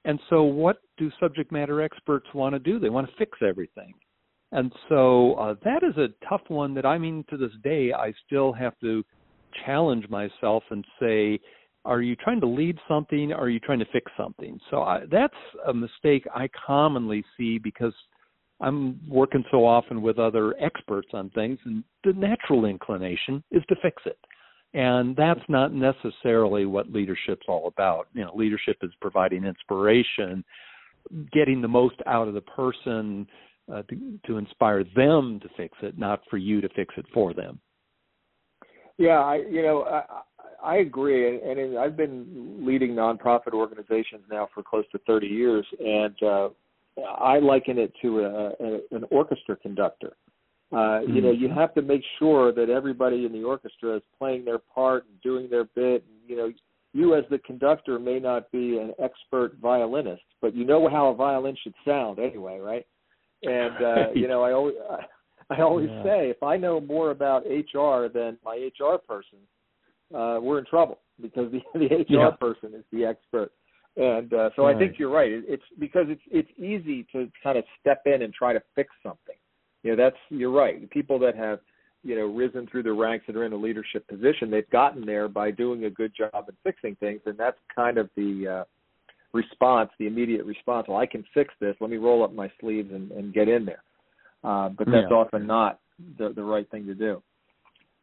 And 0.04 0.18
so, 0.30 0.44
what 0.44 0.78
do 0.96 1.10
subject 1.20 1.52
matter 1.52 1.82
experts 1.82 2.26
want 2.32 2.54
to 2.54 2.58
do? 2.58 2.78
They 2.78 2.88
want 2.88 3.06
to 3.08 3.16
fix 3.16 3.38
everything. 3.46 3.92
And 4.52 4.72
so, 4.88 5.34
uh, 5.34 5.54
that 5.62 5.82
is 5.82 5.96
a 5.98 6.08
tough 6.26 6.42
one 6.48 6.74
that 6.74 6.86
I 6.86 6.96
mean, 6.96 7.24
to 7.28 7.36
this 7.36 7.52
day, 7.62 7.92
I 7.92 8.12
still 8.26 8.52
have 8.54 8.78
to 8.80 9.04
challenge 9.66 10.08
myself 10.08 10.62
and 10.70 10.84
say, 10.98 11.38
are 11.84 12.02
you 12.02 12.16
trying 12.16 12.40
to 12.40 12.46
lead 12.46 12.78
something? 12.88 13.32
Or 13.32 13.42
are 13.42 13.50
you 13.50 13.60
trying 13.60 13.78
to 13.78 13.86
fix 13.92 14.10
something? 14.16 14.58
So 14.70 14.82
I, 14.82 15.00
that's 15.10 15.34
a 15.66 15.72
mistake 15.72 16.26
I 16.34 16.48
commonly 16.66 17.24
see 17.36 17.58
because 17.58 17.94
I'm 18.60 19.00
working 19.08 19.44
so 19.50 19.64
often 19.64 20.02
with 20.02 20.18
other 20.18 20.54
experts 20.60 21.08
on 21.12 21.30
things, 21.30 21.58
and 21.64 21.82
the 22.04 22.12
natural 22.12 22.66
inclination 22.66 23.42
is 23.50 23.62
to 23.68 23.76
fix 23.82 24.02
it. 24.06 24.18
And 24.72 25.16
that's 25.16 25.40
not 25.48 25.72
necessarily 25.72 26.66
what 26.66 26.92
leadership's 26.92 27.46
all 27.48 27.66
about. 27.66 28.08
You 28.12 28.24
know, 28.24 28.32
leadership 28.34 28.76
is 28.82 28.90
providing 29.00 29.44
inspiration, 29.44 30.44
getting 31.32 31.60
the 31.60 31.68
most 31.68 31.96
out 32.06 32.28
of 32.28 32.34
the 32.34 32.40
person 32.42 33.26
uh, 33.72 33.82
to, 33.82 34.18
to 34.26 34.36
inspire 34.36 34.84
them 34.94 35.40
to 35.42 35.48
fix 35.56 35.76
it, 35.82 35.98
not 35.98 36.20
for 36.28 36.36
you 36.36 36.60
to 36.60 36.68
fix 36.70 36.94
it 36.96 37.06
for 37.12 37.34
them. 37.34 37.58
Yeah, 38.98 39.20
I 39.20 39.36
you 39.36 39.62
know 39.62 39.84
I, 39.84 40.02
I 40.62 40.76
agree, 40.76 41.40
and, 41.40 41.58
and 41.58 41.78
I've 41.78 41.96
been 41.96 42.58
leading 42.60 42.90
nonprofit 42.90 43.54
organizations 43.54 44.22
now 44.30 44.48
for 44.52 44.62
close 44.62 44.84
to 44.92 44.98
30 45.06 45.26
years, 45.26 45.66
and 45.78 46.22
uh, 46.22 46.48
I 47.04 47.38
liken 47.38 47.78
it 47.78 47.92
to 48.02 48.20
a, 48.20 48.48
a, 48.48 48.80
an 48.90 49.04
orchestra 49.10 49.56
conductor. 49.56 50.16
Uh, 50.72 50.76
mm-hmm. 50.76 51.14
You 51.14 51.22
know, 51.22 51.30
you 51.32 51.48
have 51.48 51.74
to 51.74 51.82
make 51.82 52.02
sure 52.18 52.52
that 52.52 52.70
everybody 52.70 53.26
in 53.26 53.32
the 53.32 53.42
orchestra 53.42 53.96
is 53.96 54.02
playing 54.18 54.44
their 54.44 54.58
part 54.58 55.06
and 55.06 55.20
doing 55.20 55.50
their 55.50 55.64
bit. 55.64 56.04
And, 56.06 56.28
you 56.28 56.36
know, 56.36 56.52
you 56.92 57.14
as 57.14 57.24
the 57.30 57.38
conductor 57.38 57.98
may 57.98 58.18
not 58.18 58.50
be 58.50 58.78
an 58.78 58.92
expert 59.02 59.56
violinist, 59.60 60.22
but 60.40 60.54
you 60.54 60.64
know 60.64 60.88
how 60.88 61.08
a 61.08 61.14
violin 61.14 61.56
should 61.62 61.74
sound 61.84 62.18
anyway, 62.18 62.58
right? 62.58 62.86
And 63.42 63.84
uh, 63.84 64.10
you 64.14 64.28
know, 64.28 64.42
I 64.42 64.52
always 64.52 64.74
I 65.50 65.60
always 65.62 65.88
yeah. 65.90 66.02
say 66.02 66.30
if 66.30 66.42
I 66.42 66.56
know 66.56 66.80
more 66.80 67.10
about 67.10 67.44
HR 67.46 68.08
than 68.12 68.38
my 68.44 68.68
HR 68.78 68.96
person, 68.96 69.38
uh, 70.14 70.38
we're 70.40 70.58
in 70.58 70.66
trouble 70.66 70.98
because 71.20 71.50
the 71.52 71.60
the 71.78 71.86
HR 71.86 72.04
yeah. 72.08 72.30
person 72.30 72.74
is 72.74 72.84
the 72.92 73.04
expert. 73.04 73.52
And 73.96 74.32
uh, 74.32 74.50
so 74.56 74.64
right. 74.64 74.76
I 74.76 74.78
think 74.78 74.98
you're 74.98 75.10
right. 75.10 75.30
It, 75.30 75.44
it's 75.48 75.62
because 75.78 76.06
it's 76.08 76.22
it's 76.30 76.50
easy 76.58 77.06
to 77.12 77.30
kind 77.42 77.58
of 77.58 77.64
step 77.80 78.02
in 78.06 78.22
and 78.22 78.32
try 78.32 78.52
to 78.52 78.62
fix 78.74 78.90
something. 79.02 79.34
You 79.82 79.96
know, 79.96 80.04
that's 80.04 80.16
you're 80.28 80.52
right. 80.52 80.80
The 80.80 80.86
People 80.86 81.18
that 81.20 81.36
have 81.36 81.60
you 82.02 82.16
know 82.16 82.26
risen 82.26 82.66
through 82.66 82.84
the 82.84 82.92
ranks 82.92 83.24
and 83.28 83.36
are 83.36 83.44
in 83.44 83.52
a 83.52 83.56
leadership 83.56 84.06
position, 84.08 84.50
they've 84.50 84.70
gotten 84.70 85.04
there 85.04 85.28
by 85.28 85.50
doing 85.50 85.84
a 85.84 85.90
good 85.90 86.12
job 86.16 86.30
at 86.34 86.54
fixing 86.62 86.96
things, 86.96 87.20
and 87.26 87.36
that's 87.36 87.58
kind 87.74 87.98
of 87.98 88.08
the 88.16 88.60
uh, 88.60 88.64
response, 89.32 89.90
the 89.98 90.06
immediate 90.06 90.44
response. 90.44 90.86
Well, 90.88 90.98
I 90.98 91.06
can 91.06 91.24
fix 91.34 91.52
this. 91.60 91.74
Let 91.80 91.90
me 91.90 91.96
roll 91.96 92.22
up 92.22 92.32
my 92.32 92.50
sleeves 92.60 92.90
and, 92.92 93.10
and 93.10 93.34
get 93.34 93.48
in 93.48 93.64
there. 93.64 93.82
Uh, 94.42 94.70
but 94.70 94.86
that's 94.86 95.08
yeah. 95.10 95.16
often 95.16 95.46
not 95.46 95.80
the 96.16 96.32
the 96.34 96.42
right 96.42 96.70
thing 96.70 96.86
to 96.86 96.94
do. 96.94 97.22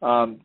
Um, 0.06 0.41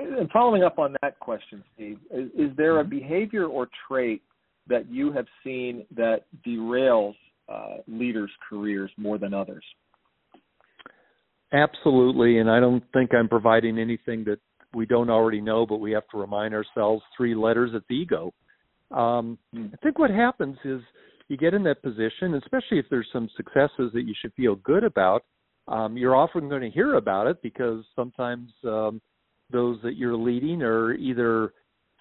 and 0.00 0.30
following 0.30 0.62
up 0.62 0.78
on 0.78 0.94
that 1.02 1.18
question, 1.20 1.62
Steve, 1.74 1.98
is, 2.10 2.30
is 2.36 2.56
there 2.56 2.78
a 2.78 2.82
mm-hmm. 2.82 2.90
behavior 2.90 3.46
or 3.46 3.68
trait 3.88 4.22
that 4.68 4.90
you 4.90 5.12
have 5.12 5.26
seen 5.44 5.84
that 5.96 6.24
derails 6.46 7.14
uh, 7.48 7.78
leaders' 7.88 8.30
careers 8.48 8.90
more 8.96 9.18
than 9.18 9.34
others? 9.34 9.64
Absolutely, 11.52 12.38
and 12.38 12.50
I 12.50 12.60
don't 12.60 12.84
think 12.92 13.12
I'm 13.12 13.28
providing 13.28 13.78
anything 13.78 14.24
that 14.24 14.38
we 14.72 14.86
don't 14.86 15.10
already 15.10 15.40
know, 15.40 15.66
but 15.66 15.78
we 15.78 15.90
have 15.92 16.06
to 16.12 16.18
remind 16.18 16.54
ourselves 16.54 17.02
three 17.16 17.34
letters 17.34 17.72
it's 17.74 17.90
ego. 17.90 18.32
Um, 18.92 19.36
mm. 19.54 19.72
I 19.72 19.76
think 19.82 19.98
what 19.98 20.10
happens 20.10 20.56
is 20.64 20.80
you 21.28 21.36
get 21.36 21.54
in 21.54 21.62
that 21.64 21.82
position, 21.82 22.34
especially 22.34 22.78
if 22.78 22.86
there's 22.90 23.08
some 23.12 23.28
successes 23.36 23.90
that 23.94 24.02
you 24.04 24.14
should 24.20 24.32
feel 24.34 24.56
good 24.56 24.84
about. 24.84 25.24
Um, 25.68 25.96
you're 25.96 26.16
often 26.16 26.48
going 26.48 26.62
to 26.62 26.70
hear 26.70 26.94
about 26.94 27.26
it 27.26 27.40
because 27.42 27.84
sometimes 27.94 28.50
um, 28.64 29.00
those 29.52 29.78
that 29.82 29.96
you're 29.96 30.16
leading 30.16 30.62
are 30.62 30.94
either 30.94 31.52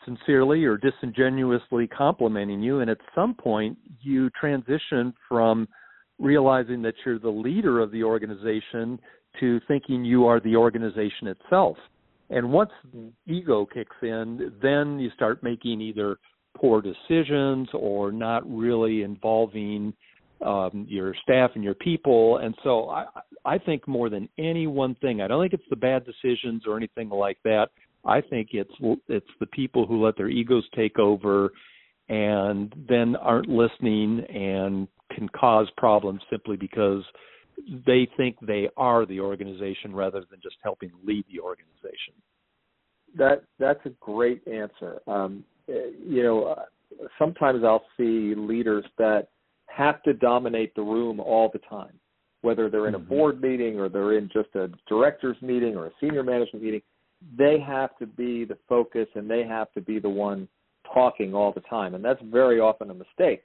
sincerely 0.05 0.65
or 0.65 0.77
disingenuously 0.77 1.88
complimenting 1.88 2.62
you. 2.62 2.79
And 2.79 2.89
at 2.89 2.97
some 3.13 3.33
point 3.33 3.77
you 4.01 4.29
transition 4.31 5.13
from 5.27 5.67
realizing 6.19 6.81
that 6.83 6.95
you're 7.05 7.19
the 7.19 7.29
leader 7.29 7.79
of 7.79 7.91
the 7.91 8.03
organization 8.03 8.99
to 9.39 9.59
thinking 9.67 10.03
you 10.03 10.25
are 10.25 10.39
the 10.39 10.55
organization 10.55 11.27
itself. 11.27 11.77
And 12.29 12.51
once 12.51 12.71
mm-hmm. 12.88 13.09
ego 13.31 13.65
kicks 13.65 13.95
in 14.01 14.53
then 14.62 14.99
you 14.99 15.09
start 15.15 15.43
making 15.43 15.81
either 15.81 16.17
poor 16.57 16.81
decisions 16.81 17.69
or 17.73 18.12
not 18.12 18.43
really 18.49 19.03
involving 19.03 19.93
um, 20.45 20.86
your 20.89 21.13
staff 21.23 21.52
and 21.56 21.63
your 21.63 21.73
people. 21.75 22.38
And 22.38 22.56
so 22.63 22.89
I, 22.89 23.06
I 23.45 23.58
think 23.58 23.88
more 23.88 24.10
than 24.10 24.30
any 24.38 24.67
one 24.67 24.95
thing, 24.95 25.21
I 25.21 25.28
don't 25.28 25.43
think 25.43 25.54
it's 25.54 25.69
the 25.69 25.75
bad 25.75 26.06
decisions 26.06 26.63
or 26.67 26.78
anything 26.78 27.10
like 27.10 27.38
that. 27.43 27.67
I 28.06 28.21
think 28.21 28.49
it's 28.54 28.71
it's 29.08 29.28
the 29.39 29.45
people 29.47 29.86
who 29.86 30.04
let 30.04 30.15
their 30.15 30.30
egos 30.30 30.63
take 30.73 30.97
over 30.97 31.52
and 32.08 32.73
then 32.88 33.15
aren't 33.17 33.49
listening 33.49 34.21
and 34.34 34.88
can 35.13 35.28
cause 35.30 35.67
problems 35.78 36.21
simply 36.30 36.56
because 36.56 37.04
they 37.86 38.08
think 38.15 38.38
they 38.41 38.69
are 38.78 39.06
the 39.06 39.19
organization 39.19 39.93
rather 39.93 40.23
than 40.30 40.39
just 40.41 40.56
helping 40.63 40.91
lead 41.04 41.25
the 41.32 41.39
organization. 41.41 42.13
That 43.17 43.43
that's 43.60 43.86
a 43.86 43.89
great 43.99 44.41
answer. 44.47 45.02
Um, 45.08 45.43
you 45.67 46.23
know, 46.23 46.56
sometimes 47.17 47.63
I'll 47.63 47.86
see 47.97 48.34
leaders 48.36 48.86
that 48.97 49.28
have 49.75 50.01
to 50.03 50.13
dominate 50.13 50.75
the 50.75 50.82
room 50.82 51.19
all 51.19 51.49
the 51.51 51.60
time, 51.60 51.93
whether 52.41 52.69
they're 52.69 52.88
in 52.88 52.95
a 52.95 52.99
mm-hmm. 52.99 53.10
board 53.10 53.41
meeting 53.41 53.79
or 53.79 53.89
they're 53.89 54.17
in 54.17 54.29
just 54.34 54.49
a 54.55 54.69
director's 54.88 55.38
meeting 55.41 55.75
or 55.75 55.88
a 55.88 55.91
senior 56.01 56.23
management 56.23 56.63
meeting. 56.63 56.82
They 57.38 57.60
have 57.60 57.97
to 57.99 58.05
be 58.05 58.45
the 58.45 58.58
focus 58.67 59.08
and 59.15 59.29
they 59.29 59.43
have 59.43 59.71
to 59.73 59.82
be 59.82 59.99
the 59.99 60.10
one 60.10 60.47
talking 60.93 61.34
all 61.34 61.51
the 61.51 61.62
time. 61.62 61.95
And 61.95 62.03
that's 62.03 62.21
very 62.23 62.60
often 62.60 62.89
a 62.89 62.93
mistake 62.93 63.43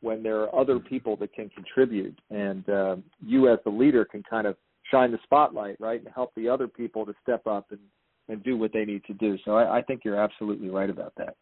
when 0.00 0.22
there 0.22 0.40
are 0.40 0.54
other 0.58 0.76
mm-hmm. 0.76 0.88
people 0.88 1.16
that 1.16 1.32
can 1.34 1.48
contribute. 1.50 2.18
And 2.30 2.68
uh, 2.68 2.96
you, 3.24 3.52
as 3.52 3.58
the 3.64 3.70
leader, 3.70 4.04
can 4.04 4.22
kind 4.22 4.46
of 4.46 4.56
shine 4.90 5.10
the 5.10 5.18
spotlight, 5.24 5.76
right, 5.80 6.00
and 6.00 6.12
help 6.14 6.32
the 6.36 6.48
other 6.48 6.68
people 6.68 7.04
to 7.06 7.14
step 7.22 7.46
up 7.46 7.66
and, 7.70 7.80
and 8.28 8.42
do 8.44 8.56
what 8.56 8.72
they 8.72 8.84
need 8.84 9.04
to 9.04 9.14
do. 9.14 9.36
So 9.44 9.56
I, 9.56 9.78
I 9.78 9.82
think 9.82 10.02
you're 10.04 10.20
absolutely 10.20 10.68
right 10.68 10.90
about 10.90 11.12
that. 11.16 11.36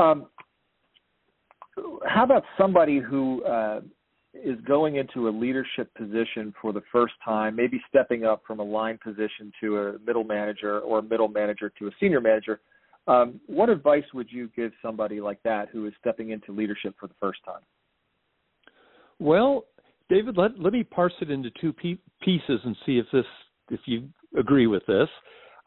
Um, 0.00 0.26
how 2.06 2.24
about 2.24 2.44
somebody 2.56 3.00
who 3.00 3.44
uh, 3.44 3.80
is 4.34 4.58
going 4.66 4.96
into 4.96 5.28
a 5.28 5.30
leadership 5.30 5.92
position 5.94 6.54
for 6.60 6.72
the 6.72 6.82
first 6.92 7.14
time, 7.24 7.56
maybe 7.56 7.80
stepping 7.88 8.24
up 8.24 8.42
from 8.46 8.60
a 8.60 8.62
line 8.62 8.98
position 9.02 9.52
to 9.60 9.78
a 9.78 9.98
middle 10.00 10.24
manager 10.24 10.80
or 10.80 10.98
a 10.98 11.02
middle 11.02 11.28
manager 11.28 11.72
to 11.78 11.88
a 11.88 11.90
senior 12.00 12.20
manager? 12.20 12.60
Um, 13.06 13.40
what 13.46 13.70
advice 13.70 14.04
would 14.12 14.30
you 14.30 14.50
give 14.54 14.72
somebody 14.82 15.20
like 15.20 15.42
that 15.42 15.70
who 15.70 15.86
is 15.86 15.94
stepping 15.98 16.30
into 16.30 16.52
leadership 16.52 16.94
for 17.00 17.06
the 17.06 17.14
first 17.18 17.40
time? 17.44 17.62
Well, 19.18 19.64
David, 20.10 20.36
let 20.36 20.58
let 20.58 20.72
me 20.72 20.84
parse 20.84 21.14
it 21.20 21.30
into 21.30 21.50
two 21.60 21.72
pieces 21.72 22.60
and 22.64 22.76
see 22.86 22.98
if 22.98 23.06
this 23.12 23.24
if 23.70 23.80
you 23.86 24.08
agree 24.38 24.66
with 24.66 24.84
this. 24.86 25.08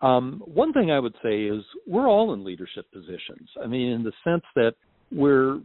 Um, 0.02 0.41
one 0.45 0.74
thing 0.74 0.91
I 0.91 1.00
would 1.00 1.15
say 1.24 1.43
is 1.43 1.63
we're 1.86 2.08
all 2.08 2.34
in 2.34 2.43
leadership 2.43 2.91
positions. 2.91 3.50
I 3.63 3.67
mean, 3.67 3.91
in 3.91 4.04
the 4.04 4.13
sense 4.24 4.43
that 4.56 4.74
we're 5.12 5.60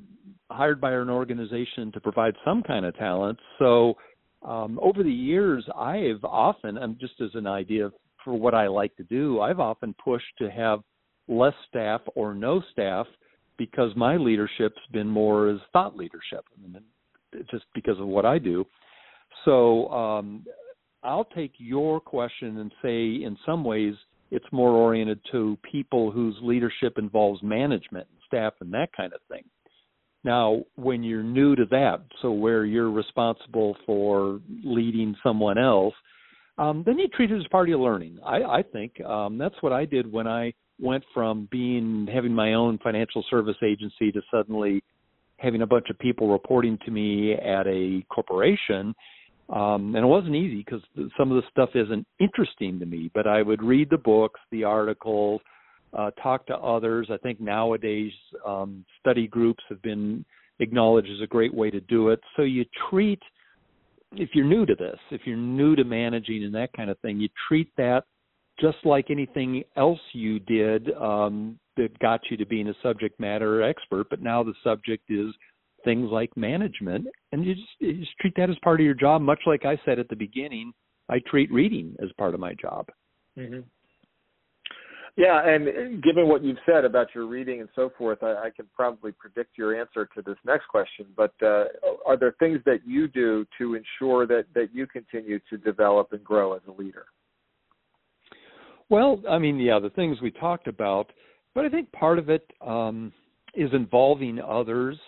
hired 0.50 0.80
by 0.80 0.92
an 0.92 1.10
organization 1.10 1.92
to 1.92 2.00
provide 2.00 2.34
some 2.44 2.62
kind 2.62 2.84
of 2.84 2.96
talent. 2.96 3.38
So 3.58 3.94
um, 4.42 4.78
over 4.82 5.02
the 5.02 5.10
years, 5.10 5.66
I've 5.76 6.24
often, 6.24 6.78
and 6.78 6.98
just 7.00 7.14
as 7.20 7.30
an 7.34 7.46
idea 7.46 7.90
for 8.24 8.34
what 8.34 8.54
I 8.54 8.66
like 8.68 8.96
to 8.96 9.04
do, 9.04 9.40
I've 9.40 9.60
often 9.60 9.94
pushed 10.02 10.36
to 10.38 10.50
have 10.50 10.80
less 11.28 11.54
staff 11.68 12.00
or 12.14 12.34
no 12.34 12.62
staff 12.72 13.06
because 13.58 13.90
my 13.96 14.16
leadership's 14.16 14.80
been 14.92 15.08
more 15.08 15.48
as 15.48 15.58
thought 15.72 15.96
leadership, 15.96 16.44
just 17.50 17.64
because 17.74 17.98
of 17.98 18.06
what 18.06 18.24
I 18.24 18.38
do. 18.38 18.64
So 19.44 19.88
um, 19.88 20.44
I'll 21.02 21.24
take 21.24 21.52
your 21.58 22.00
question 22.00 22.58
and 22.58 22.72
say, 22.82 23.22
in 23.24 23.36
some 23.46 23.64
ways, 23.64 23.94
it's 24.30 24.46
more 24.52 24.70
oriented 24.70 25.20
to 25.32 25.56
people 25.70 26.10
whose 26.10 26.36
leadership 26.42 26.98
involves 26.98 27.42
management 27.42 28.06
staff 28.26 28.54
and 28.60 28.72
that 28.74 28.90
kind 28.96 29.12
of 29.12 29.20
thing. 29.30 29.44
Now, 30.24 30.62
when 30.74 31.02
you're 31.02 31.22
new 31.22 31.54
to 31.54 31.66
that, 31.70 32.02
so 32.20 32.32
where 32.32 32.64
you're 32.64 32.90
responsible 32.90 33.76
for 33.86 34.40
leading 34.64 35.14
someone 35.22 35.56
else, 35.56 35.94
um, 36.58 36.82
then 36.84 36.98
you 36.98 37.06
treat 37.08 37.30
it 37.30 37.38
as 37.38 37.46
part 37.50 37.66
of 37.66 37.68
your 37.68 37.78
learning. 37.78 38.18
I, 38.24 38.42
I 38.42 38.62
think 38.62 39.00
um, 39.02 39.38
that's 39.38 39.54
what 39.60 39.72
I 39.72 39.84
did 39.84 40.10
when 40.10 40.26
I 40.26 40.52
went 40.80 41.04
from 41.14 41.48
being 41.50 42.08
having 42.12 42.32
my 42.32 42.54
own 42.54 42.78
financial 42.82 43.24
service 43.30 43.56
agency 43.62 44.10
to 44.12 44.20
suddenly 44.30 44.82
having 45.38 45.62
a 45.62 45.66
bunch 45.66 45.86
of 45.90 45.98
people 45.98 46.32
reporting 46.32 46.78
to 46.84 46.90
me 46.90 47.34
at 47.34 47.66
a 47.66 48.02
corporation 48.08 48.94
um, 49.48 49.94
and 49.94 50.04
it 50.04 50.08
wasn't 50.08 50.34
easy 50.34 50.64
because 50.64 50.82
some 51.16 51.30
of 51.30 51.36
the 51.36 51.48
stuff 51.50 51.70
isn't 51.74 52.06
interesting 52.18 52.80
to 52.80 52.86
me. 52.86 53.10
But 53.14 53.26
I 53.26 53.42
would 53.42 53.62
read 53.62 53.90
the 53.90 53.98
books, 53.98 54.40
the 54.50 54.64
articles, 54.64 55.40
uh, 55.96 56.10
talk 56.22 56.46
to 56.46 56.56
others. 56.56 57.08
I 57.10 57.16
think 57.18 57.40
nowadays 57.40 58.12
um, 58.46 58.84
study 59.00 59.26
groups 59.26 59.62
have 59.68 59.80
been 59.82 60.24
acknowledged 60.60 61.10
as 61.10 61.20
a 61.22 61.26
great 61.26 61.54
way 61.54 61.70
to 61.70 61.80
do 61.80 62.10
it. 62.10 62.20
So 62.36 62.42
you 62.42 62.64
treat, 62.90 63.20
if 64.12 64.30
you're 64.34 64.46
new 64.46 64.66
to 64.66 64.74
this, 64.74 64.98
if 65.10 65.22
you're 65.24 65.36
new 65.36 65.76
to 65.76 65.84
managing 65.84 66.44
and 66.44 66.54
that 66.54 66.72
kind 66.74 66.90
of 66.90 66.98
thing, 67.00 67.20
you 67.20 67.28
treat 67.48 67.70
that 67.76 68.04
just 68.60 68.78
like 68.84 69.10
anything 69.10 69.62
else 69.76 70.00
you 70.12 70.38
did 70.40 70.90
um, 70.94 71.58
that 71.76 71.98
got 71.98 72.20
you 72.30 72.36
to 72.38 72.46
being 72.46 72.68
a 72.68 72.74
subject 72.82 73.18
matter 73.20 73.62
expert. 73.62 74.06
But 74.08 74.22
now 74.22 74.42
the 74.42 74.54
subject 74.64 75.10
is 75.10 75.34
things 75.84 76.10
like 76.10 76.36
management, 76.36 77.06
and 77.32 77.44
you 77.44 77.54
just, 77.54 77.68
you 77.78 77.94
just 77.94 78.16
treat 78.18 78.34
that 78.36 78.50
as 78.50 78.56
part 78.64 78.80
of 78.80 78.84
your 78.84 78.94
job. 78.94 79.22
Much 79.22 79.40
like 79.46 79.64
I 79.64 79.78
said 79.84 79.98
at 79.98 80.08
the 80.08 80.16
beginning, 80.16 80.72
I 81.08 81.20
treat 81.30 81.52
reading 81.52 81.94
as 82.02 82.08
part 82.18 82.34
of 82.34 82.40
my 82.40 82.54
job. 82.54 82.88
Mm-hmm. 83.38 83.60
Yeah, 85.16 85.40
and 85.48 86.02
given 86.02 86.28
what 86.28 86.44
you've 86.44 86.58
said 86.66 86.84
about 86.84 87.08
your 87.14 87.26
reading 87.26 87.60
and 87.60 87.70
so 87.74 87.90
forth, 87.96 88.22
I, 88.22 88.32
I 88.32 88.50
can 88.54 88.66
probably 88.74 89.12
predict 89.12 89.56
your 89.56 89.78
answer 89.78 90.06
to 90.14 90.20
this 90.20 90.36
next 90.44 90.68
question. 90.68 91.06
But 91.16 91.32
uh, 91.42 91.64
are 92.04 92.18
there 92.18 92.34
things 92.38 92.60
that 92.66 92.80
you 92.86 93.08
do 93.08 93.46
to 93.56 93.76
ensure 93.76 94.26
that 94.26 94.44
that 94.54 94.68
you 94.74 94.86
continue 94.86 95.40
to 95.48 95.56
develop 95.56 96.12
and 96.12 96.22
grow 96.22 96.52
as 96.52 96.60
a 96.68 96.70
leader? 96.70 97.06
Well, 98.90 99.22
I 99.28 99.38
mean, 99.38 99.58
yeah, 99.58 99.78
the 99.78 99.90
things 99.90 100.18
we 100.20 100.30
talked 100.30 100.68
about, 100.68 101.10
but 101.54 101.64
I 101.64 101.70
think 101.70 101.90
part 101.92 102.18
of 102.18 102.28
it 102.28 102.52
um, 102.60 103.10
is 103.54 103.70
involving 103.72 104.38
others 104.38 104.98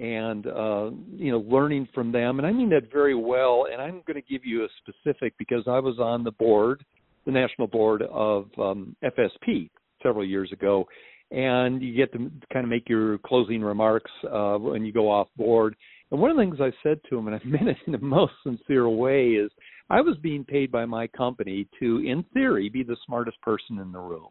and 0.00 0.46
uh, 0.46 0.90
you 1.16 1.32
know 1.32 1.44
learning 1.48 1.88
from 1.92 2.12
them 2.12 2.38
and 2.38 2.46
i 2.46 2.52
mean 2.52 2.68
that 2.68 2.92
very 2.92 3.16
well 3.16 3.66
and 3.72 3.82
i'm 3.82 4.02
going 4.06 4.14
to 4.14 4.22
give 4.22 4.44
you 4.44 4.64
a 4.64 4.68
specific 4.78 5.34
because 5.38 5.64
i 5.66 5.80
was 5.80 5.98
on 5.98 6.22
the 6.22 6.30
board 6.30 6.84
the 7.28 7.32
national 7.32 7.66
board 7.66 8.02
of 8.10 8.46
um, 8.56 8.96
fsp 9.04 9.68
several 10.02 10.24
years 10.24 10.50
ago 10.50 10.86
and 11.30 11.82
you 11.82 11.94
get 11.94 12.10
to 12.12 12.30
kind 12.50 12.64
of 12.64 12.70
make 12.70 12.88
your 12.88 13.18
closing 13.18 13.60
remarks 13.60 14.10
uh, 14.32 14.56
when 14.56 14.82
you 14.82 14.94
go 14.94 15.10
off 15.10 15.28
board. 15.36 15.76
And 16.10 16.18
one 16.18 16.30
of 16.30 16.38
the 16.38 16.42
things 16.42 16.56
i 16.58 16.72
said 16.82 17.00
to 17.10 17.18
him 17.18 17.26
and 17.26 17.36
i 17.36 17.40
meant 17.44 17.68
it 17.68 17.76
in 17.86 17.92
the 17.92 17.98
most 17.98 18.32
sincere 18.42 18.88
way 18.88 19.32
is 19.32 19.50
i 19.90 20.00
was 20.00 20.16
being 20.22 20.42
paid 20.42 20.72
by 20.72 20.86
my 20.86 21.06
company 21.08 21.68
to 21.80 21.98
in 21.98 22.24
theory 22.32 22.70
be 22.70 22.82
the 22.82 22.96
smartest 23.04 23.40
person 23.42 23.78
in 23.78 23.92
the 23.92 23.98
room. 23.98 24.28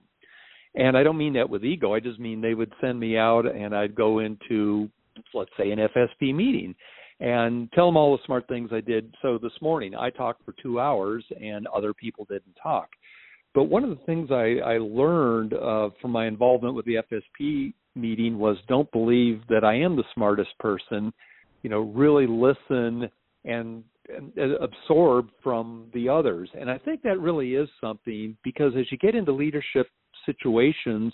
And 0.74 0.98
I 0.98 1.04
don't 1.04 1.18
mean 1.18 1.34
that 1.34 1.50
with 1.50 1.64
ego. 1.64 1.94
I 1.94 2.00
just 2.00 2.20
mean 2.20 2.42
they 2.42 2.54
would 2.54 2.72
send 2.82 3.00
me 3.00 3.18
out 3.18 3.46
and 3.46 3.76
I'd 3.76 3.94
go 3.94 4.20
into 4.20 4.90
let's 5.36 5.52
say 5.56 5.70
an 5.70 5.80
FSP 5.80 6.34
meeting 6.34 6.74
and 7.20 7.72
tell 7.74 7.88
them 7.88 7.98
all 7.98 8.16
the 8.16 8.24
smart 8.26 8.48
things 8.48 8.70
I 8.72 8.82
did. 8.82 9.14
So 9.22 9.38
this 9.42 9.54
morning 9.62 9.96
I 9.96 10.10
talked 10.10 10.44
for 10.46 10.54
two 10.62 10.80
hours 10.80 11.26
and 11.42 11.68
other 11.68 11.94
people 11.94 12.26
didn't 12.26 12.58
talk. 12.62 12.90
But 13.56 13.64
one 13.64 13.84
of 13.84 13.90
the 13.90 14.06
things 14.06 14.30
I, 14.30 14.58
I 14.64 14.78
learned 14.78 15.54
uh, 15.54 15.90
from 16.00 16.12
my 16.12 16.28
involvement 16.28 16.76
with 16.76 16.86
the 16.86 16.98
FSP 17.12 17.74
meeting 17.96 18.38
was 18.38 18.58
don't 18.68 18.92
believe 18.92 19.42
that 19.50 19.64
I 19.64 19.76
am 19.76 19.96
the 19.96 20.04
smartest 20.14 20.52
person. 20.60 21.12
You 21.64 21.72
know, 21.72 21.80
really 21.80 22.28
listen 22.28 23.10
and, 23.46 23.84
and 24.16 24.54
absorb 24.62 25.30
from 25.42 25.88
the 25.96 26.08
others. 26.08 26.50
And 26.60 26.70
I 26.70 26.78
think 26.78 27.02
that 27.02 27.20
really 27.20 27.56
is 27.56 27.68
something 27.82 28.38
because 28.44 28.74
as 28.78 28.86
you 28.92 28.98
get 29.00 29.16
into 29.16 29.32
leadership 29.32 29.88
situations, 30.26 31.14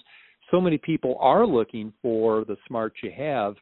so 0.52 0.60
many 0.60 0.78
people 0.78 1.16
are 1.22 1.48
looking 1.48 1.94
for 2.02 2.44
the 2.44 2.58
smarts 2.68 2.98
you 3.02 3.12
have 3.16 3.56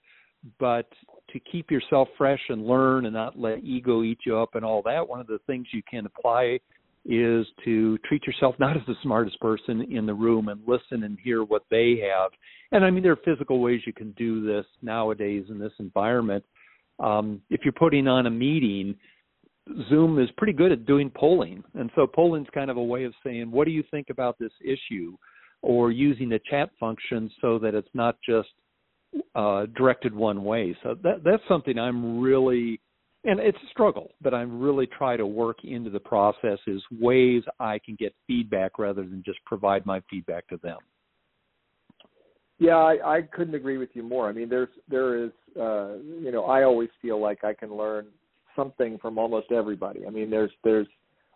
but 0.60 0.88
to 1.34 1.40
keep 1.40 1.72
yourself 1.72 2.08
fresh 2.18 2.42
and 2.50 2.66
learn 2.66 3.06
and 3.06 3.14
not 3.14 3.40
let 3.40 3.64
ego 3.64 4.04
eat 4.04 4.20
you 4.26 4.38
up 4.38 4.56
and 4.56 4.66
all 4.66 4.82
that, 4.84 5.08
one 5.08 5.20
of 5.20 5.28
the 5.28 5.40
things 5.48 5.68
you 5.72 5.82
can 5.90 6.06
apply 6.06 6.60
is 7.06 7.46
to 7.66 7.98
treat 8.00 8.26
yourself 8.26 8.56
not 8.60 8.78
as 8.78 8.84
the 8.88 8.96
smartest 9.02 9.40
person 9.40 9.82
in 9.92 10.06
the 10.06 10.14
room 10.14 10.50
and 10.50 10.62
listen 10.68 11.04
and 11.04 11.18
hear 11.24 11.44
what 11.44 11.64
they 11.72 12.02
have. 12.02 12.32
And 12.72 12.86
I 12.86 12.92
mean, 12.92 13.04
there 13.04 13.12
are 13.12 13.20
physical 13.26 13.60
ways 13.60 13.82
you 13.86 13.94
can 13.94 14.12
do 14.12 14.46
this 14.46 14.66
nowadays 14.82 15.46
in 15.50 15.60
this 15.60 15.74
environment. 15.80 16.44
Um, 17.00 17.42
if 17.50 17.62
you're 17.64 17.74
putting 17.74 18.08
on 18.08 18.28
a 18.28 18.32
meeting, 18.32 18.96
Zoom 19.90 20.20
is 20.20 20.30
pretty 20.38 20.54
good 20.54 20.72
at 20.72 20.86
doing 20.86 21.10
polling. 21.10 21.64
And 21.76 21.90
so 21.96 22.08
polling's 22.08 22.48
kind 22.54 22.70
of 22.70 22.78
a 22.78 22.84
way 22.84 23.04
of 23.04 23.14
saying, 23.24 23.52
what 23.52 23.66
do 23.66 23.72
you 23.72 23.84
think 23.92 24.10
about 24.10 24.38
this 24.40 24.52
issue? 24.64 25.18
Or 25.62 25.92
using 25.92 26.30
the 26.30 26.40
chat 26.50 26.70
function 26.80 27.30
so 27.40 27.60
that 27.60 27.76
it's 27.76 27.90
not 27.94 28.18
just 28.28 28.50
uh, 29.36 29.66
directed 29.76 30.14
one 30.14 30.44
way. 30.44 30.76
So 30.84 30.96
that 31.04 31.24
that's 31.24 31.44
something 31.48 31.78
I'm 31.78 32.20
really, 32.20 32.80
and 33.24 33.40
it's 33.40 33.58
a 33.58 33.70
struggle, 33.72 34.12
but 34.22 34.34
I'm 34.34 34.60
really 34.60 34.88
try 34.88 35.18
to 35.18 35.26
work 35.26 35.58
into 35.64 35.90
the 35.90 36.00
process 36.00 36.60
is 36.68 36.82
ways 37.00 37.44
I 37.60 37.80
can 37.80 37.96
get 37.96 38.14
feedback 38.28 38.80
rather 38.80 39.02
than 39.02 39.22
just 39.26 39.44
provide 39.46 39.86
my 39.86 40.02
feedback 40.10 40.48
to 40.48 40.58
them. 40.58 40.78
Yeah, 42.58 42.76
I, 42.76 43.18
I 43.18 43.22
couldn't 43.24 43.56
agree 43.56 43.78
with 43.78 43.90
you 43.94 44.04
more. 44.04 44.30
I 44.30 44.34
mean, 44.34 44.48
there's 44.48 44.70
there 44.88 45.26
is, 45.26 45.32
uh, 45.60 45.96
you 46.22 46.32
know, 46.32 46.46
I 46.46 46.64
always 46.64 46.90
feel 47.02 47.20
like 47.20 47.44
I 47.44 47.54
can 47.54 47.76
learn 47.76 48.06
something 48.56 48.98
from 49.02 49.18
almost 49.18 49.52
everybody. 49.52 50.06
I 50.06 50.10
mean, 50.10 50.30
there's 50.30 50.52
there's 50.64 50.88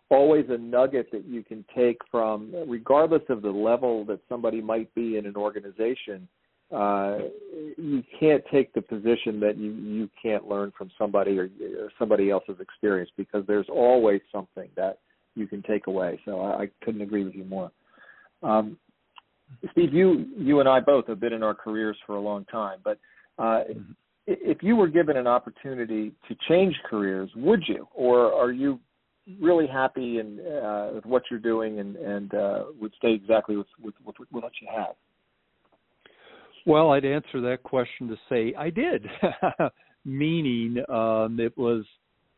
always 0.08 0.44
a 0.50 0.56
nugget 0.56 1.10
that 1.10 1.24
you 1.24 1.42
can 1.42 1.64
take 1.74 1.98
from, 2.10 2.54
regardless 2.68 3.22
of 3.28 3.42
the 3.42 3.50
level 3.50 4.04
that 4.04 4.20
somebody 4.28 4.60
might 4.60 4.94
be 4.94 5.16
in 5.16 5.26
an 5.26 5.34
organization 5.34 6.20
uh, 6.22 6.26
you 6.70 8.02
can't 8.18 8.42
take 8.52 8.72
the 8.74 8.82
position 8.82 9.40
that 9.40 9.56
you 9.56 9.70
you 9.72 10.10
can't 10.20 10.48
learn 10.48 10.72
from 10.76 10.90
somebody 10.98 11.38
or, 11.38 11.44
or 11.44 11.90
somebody 11.98 12.30
else's 12.30 12.56
experience 12.60 13.10
because 13.16 13.44
there's 13.46 13.68
always 13.68 14.20
something 14.32 14.68
that 14.76 14.98
you 15.34 15.46
can 15.46 15.62
take 15.62 15.86
away. 15.86 16.18
So 16.24 16.40
I, 16.40 16.62
I 16.62 16.70
couldn't 16.84 17.02
agree 17.02 17.24
with 17.24 17.34
you 17.34 17.44
more. 17.44 17.70
Um, 18.42 18.78
Steve, 19.72 19.94
you 19.94 20.26
you 20.36 20.60
and 20.60 20.68
I 20.68 20.80
both 20.80 21.06
have 21.06 21.20
been 21.20 21.32
in 21.32 21.42
our 21.42 21.54
careers 21.54 21.96
for 22.06 22.16
a 22.16 22.20
long 22.20 22.44
time, 22.46 22.78
but 22.82 22.98
uh, 23.38 23.42
mm-hmm. 23.70 23.92
if 24.26 24.62
you 24.62 24.76
were 24.76 24.88
given 24.88 25.16
an 25.16 25.26
opportunity 25.26 26.12
to 26.28 26.36
change 26.48 26.74
careers, 26.88 27.30
would 27.36 27.62
you, 27.66 27.86
or 27.94 28.32
are 28.32 28.50
you 28.50 28.80
really 29.40 29.66
happy 29.66 30.18
in, 30.18 30.40
uh, 30.40 30.90
with 30.94 31.04
what 31.04 31.22
you're 31.30 31.40
doing 31.40 31.80
and, 31.80 31.96
and 31.96 32.34
uh, 32.34 32.64
would 32.80 32.92
stay 32.96 33.12
exactly 33.12 33.56
with, 33.56 33.66
with, 33.82 33.94
with, 34.04 34.16
with 34.18 34.42
what 34.42 34.52
you 34.60 34.68
have? 34.74 34.94
Well, 36.66 36.92
I'd 36.92 37.04
answer 37.04 37.40
that 37.42 37.62
question 37.62 38.08
to 38.08 38.16
say 38.28 38.52
I 38.58 38.70
did, 38.70 39.06
meaning 40.04 40.82
um, 40.88 41.38
it 41.38 41.56
was 41.56 41.84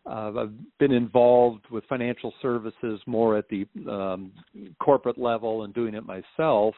uh, 0.06 0.32
I've 0.38 0.78
been 0.78 0.92
involved 0.92 1.64
with 1.70 1.84
financial 1.88 2.32
services 2.42 3.00
more 3.06 3.38
at 3.38 3.46
the 3.48 3.66
um, 3.90 4.32
corporate 4.80 5.18
level 5.18 5.64
and 5.64 5.74
doing 5.74 5.94
it 5.94 6.04
myself. 6.04 6.74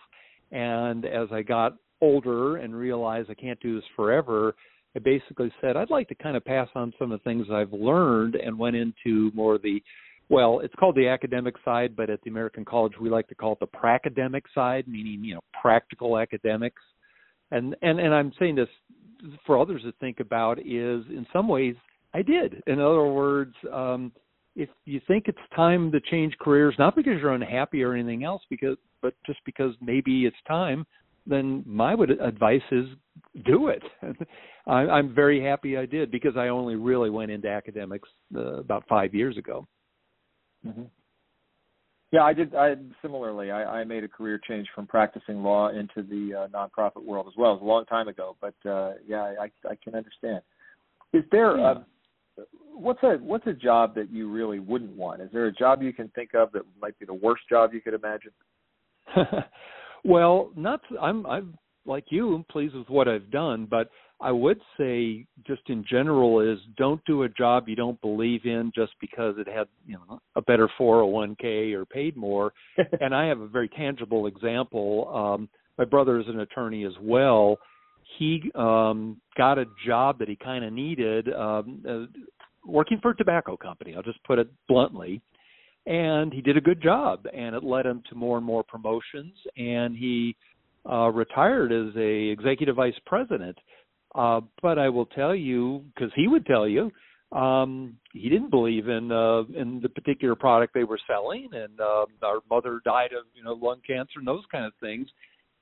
And 0.53 1.05
as 1.05 1.29
I 1.33 1.43
got 1.43 1.77
older 2.01 2.57
and 2.57 2.75
realized 2.75 3.31
I 3.31 3.35
can't 3.35 3.61
do 3.61 3.75
this 3.75 3.85
forever, 3.97 4.55
I 4.97 5.01
basically 5.01 5.53
said 5.61 5.77
I'd 5.77 5.91
like 5.91 6.09
to 6.09 6.15
kind 6.15 6.37
of 6.37 6.45
pass 6.45 6.69
on 6.77 6.93
some 6.99 7.11
of 7.11 7.21
the 7.21 7.25
things 7.25 7.47
I've 7.53 7.73
learned 7.73 8.37
and 8.37 8.59
went 8.59 8.77
into 8.77 9.33
more 9.35 9.59
the 9.59 9.83
well, 10.29 10.61
it's 10.61 10.75
called 10.77 10.95
the 10.95 11.09
academic 11.09 11.57
side, 11.65 11.97
but 11.97 12.09
at 12.09 12.23
the 12.23 12.31
American 12.31 12.65
College 12.65 12.93
we 13.01 13.11
like 13.11 13.27
to 13.29 13.35
call 13.35 13.55
it 13.55 13.59
the 13.59 13.67
pracademic 13.67 14.43
side, 14.55 14.87
meaning 14.87 15.25
you 15.25 15.35
know 15.35 15.41
practical 15.61 16.17
academics 16.19 16.83
and 17.51 17.77
and 17.83 18.01
and 18.01 18.15
I'm 18.15 18.33
saying 18.39 18.57
this 18.57 18.69
for 19.47 19.59
others 19.59 19.83
to 19.83 19.93
think 20.01 20.21
about 20.21 20.59
is 20.59 21.05
in 21.09 21.27
some 21.33 21.49
ways 21.49 21.75
I 22.15 22.23
did. 22.23 22.63
In 22.67 22.81
other 22.81 23.05
words, 23.05 23.55
um, 23.73 24.13
if 24.57 24.69
you 24.85 25.01
think 25.07 25.25
it's 25.29 25.39
time 25.55 25.93
to 25.93 26.01
change 26.01 26.35
careers, 26.41 26.75
not 26.79 26.97
because 26.97 27.15
you're 27.21 27.35
unhappy 27.35 27.83
or 27.83 27.95
anything 27.95 28.25
else, 28.25 28.43
because 28.51 28.77
but 29.03 29.15
just 29.27 29.39
because 29.45 29.75
maybe 29.81 30.27
it's 30.27 30.37
time, 30.47 30.87
then 31.27 31.63
my 31.67 31.95
would 31.95 32.11
advice 32.11 32.63
is 32.71 32.87
do 33.47 33.69
it. 33.69 33.83
I, 34.67 34.73
I'm 34.73 35.15
very 35.15 35.43
happy 35.43 35.77
I 35.77 35.87
did 35.87 36.11
because 36.11 36.37
I 36.37 36.49
only 36.49 36.77
really 36.77 37.11
went 37.11 37.31
into 37.31 37.49
academics 37.49 38.09
uh, 38.35 38.59
about 38.59 38.85
five 38.89 39.15
years 39.15 39.37
ago. 39.37 39.67
Mm-hmm. 40.67 40.83
Yeah, 42.13 42.23
I 42.25 42.33
did. 42.33 42.55
I 42.55 42.75
similarly, 43.03 43.53
I, 43.53 43.81
I 43.81 43.85
made 43.85 44.03
a 44.03 44.09
career 44.09 44.41
change 44.49 44.67
from 44.75 44.87
practicing 44.87 45.45
law 45.45 45.69
into 45.69 46.03
the 46.03 46.35
uh, 46.35 46.49
nonprofit 46.49 47.05
world 47.05 47.27
as 47.29 47.35
well. 47.37 47.53
It 47.53 47.55
was 47.55 47.63
a 47.63 47.67
long 47.67 47.85
time 47.85 48.09
ago, 48.09 48.37
but 48.41 48.55
uh, 48.69 48.95
yeah, 49.07 49.35
I, 49.41 49.51
I 49.69 49.77
can 49.83 49.95
understand. 49.95 50.41
Is 51.13 51.23
there 51.31 51.57
yeah. 51.57 51.75
a, 52.37 52.43
what's 52.75 53.03
a 53.05 53.19
what's 53.19 53.47
a 53.47 53.53
job 53.53 53.95
that 53.95 54.11
you 54.11 54.29
really 54.29 54.59
wouldn't 54.59 54.97
want? 54.97 55.21
Is 55.21 55.29
there 55.33 55.47
a 55.47 55.53
job 55.53 55.83
you 55.83 55.93
can 55.93 56.09
think 56.09 56.35
of 56.35 56.51
that 56.53 56.63
might 56.81 56.99
be 56.99 57.07
the 57.07 57.15
worst 57.15 57.43
job 57.49 57.73
you 57.73 57.81
could 57.81 57.95
imagine? 57.95 58.33
well, 60.05 60.51
not 60.57 60.81
I'm 61.01 61.25
I'm 61.27 61.57
like 61.87 62.07
you, 62.11 62.35
I'm 62.35 62.45
pleased 62.45 62.75
with 62.75 62.89
what 62.89 63.07
I've 63.07 63.31
done, 63.31 63.67
but 63.71 63.89
I 64.21 64.33
would 64.33 64.61
say 64.79 65.25
just 65.47 65.63
in 65.69 65.85
general 65.89 66.41
is 66.41 66.59
don't 66.77 67.03
do 67.07 67.23
a 67.23 67.29
job 67.29 67.69
you 67.69 67.77
don't 67.77 68.01
believe 68.03 68.45
in 68.45 68.71
just 68.75 68.93
because 69.01 69.37
it 69.39 69.49
had, 69.49 69.67
you 69.87 69.95
know, 69.95 70.21
a 70.37 70.43
better 70.43 70.69
401k 70.79 71.73
or 71.73 71.87
paid 71.87 72.17
more. 72.17 72.53
and 73.01 73.15
I 73.15 73.27
have 73.27 73.41
a 73.41 73.49
very 73.49 73.69
tangible 73.69 74.27
example. 74.27 75.11
Um 75.15 75.49
my 75.79 75.87
brother 75.87 76.21
is 76.21 76.27
an 76.29 76.41
attorney 76.41 76.85
as 76.85 76.93
well. 77.01 77.59
He 78.19 78.51
um 78.55 79.21
got 79.39 79.59
a 79.59 79.65
job 79.87 80.19
that 80.19 80.29
he 80.29 80.37
kind 80.37 80.65
of 80.65 80.73
needed 80.73 81.33
um 81.33 81.83
uh, 81.89 82.21
working 82.67 82.99
for 83.01 83.13
a 83.13 83.17
tobacco 83.17 83.57
company. 83.57 83.95
I'll 83.97 84.03
just 84.03 84.23
put 84.25 84.39
it 84.39 84.51
bluntly. 84.69 85.23
And 85.87 86.31
he 86.31 86.43
did 86.43 86.59
a 86.59 86.61
good 86.61 86.83
job 86.83 87.25
and 87.33 87.57
it 87.57 87.65
led 87.65 87.87
him 87.87 88.03
to 88.11 88.15
more 88.15 88.37
and 88.37 88.45
more 88.45 88.63
promotions 88.65 89.33
and 89.57 89.97
he 89.97 90.37
uh 90.91 91.09
retired 91.09 91.73
as 91.73 91.97
a 91.97 92.29
executive 92.29 92.77
vice 92.77 92.95
president 93.07 93.57
uh, 94.15 94.41
but 94.63 94.79
I 94.79 94.89
will 94.89 95.07
tell 95.07 95.35
you, 95.35 95.85
because 95.95 96.11
he 96.15 96.27
would 96.27 96.47
tell 96.47 96.67
you, 96.67 96.91
um, 97.33 97.97
he 98.13 98.29
didn't 98.29 98.51
believe 98.51 98.89
in 98.89 99.13
uh, 99.13 99.43
in 99.55 99.81
the 99.81 99.89
particular 99.89 100.35
product 100.35 100.75
they 100.75 100.85
were 100.85 100.99
selling, 101.07 101.49
and 101.53 101.81
uh, 101.81 102.07
our 102.23 102.41
mother 102.51 102.81
died 102.85 103.13
of 103.13 103.27
you 103.35 103.45
know 103.45 103.53
lung 103.53 103.81
cancer 103.87 104.19
and 104.19 104.27
those 104.27 104.45
kind 104.51 104.65
of 104.65 104.73
things. 104.81 105.07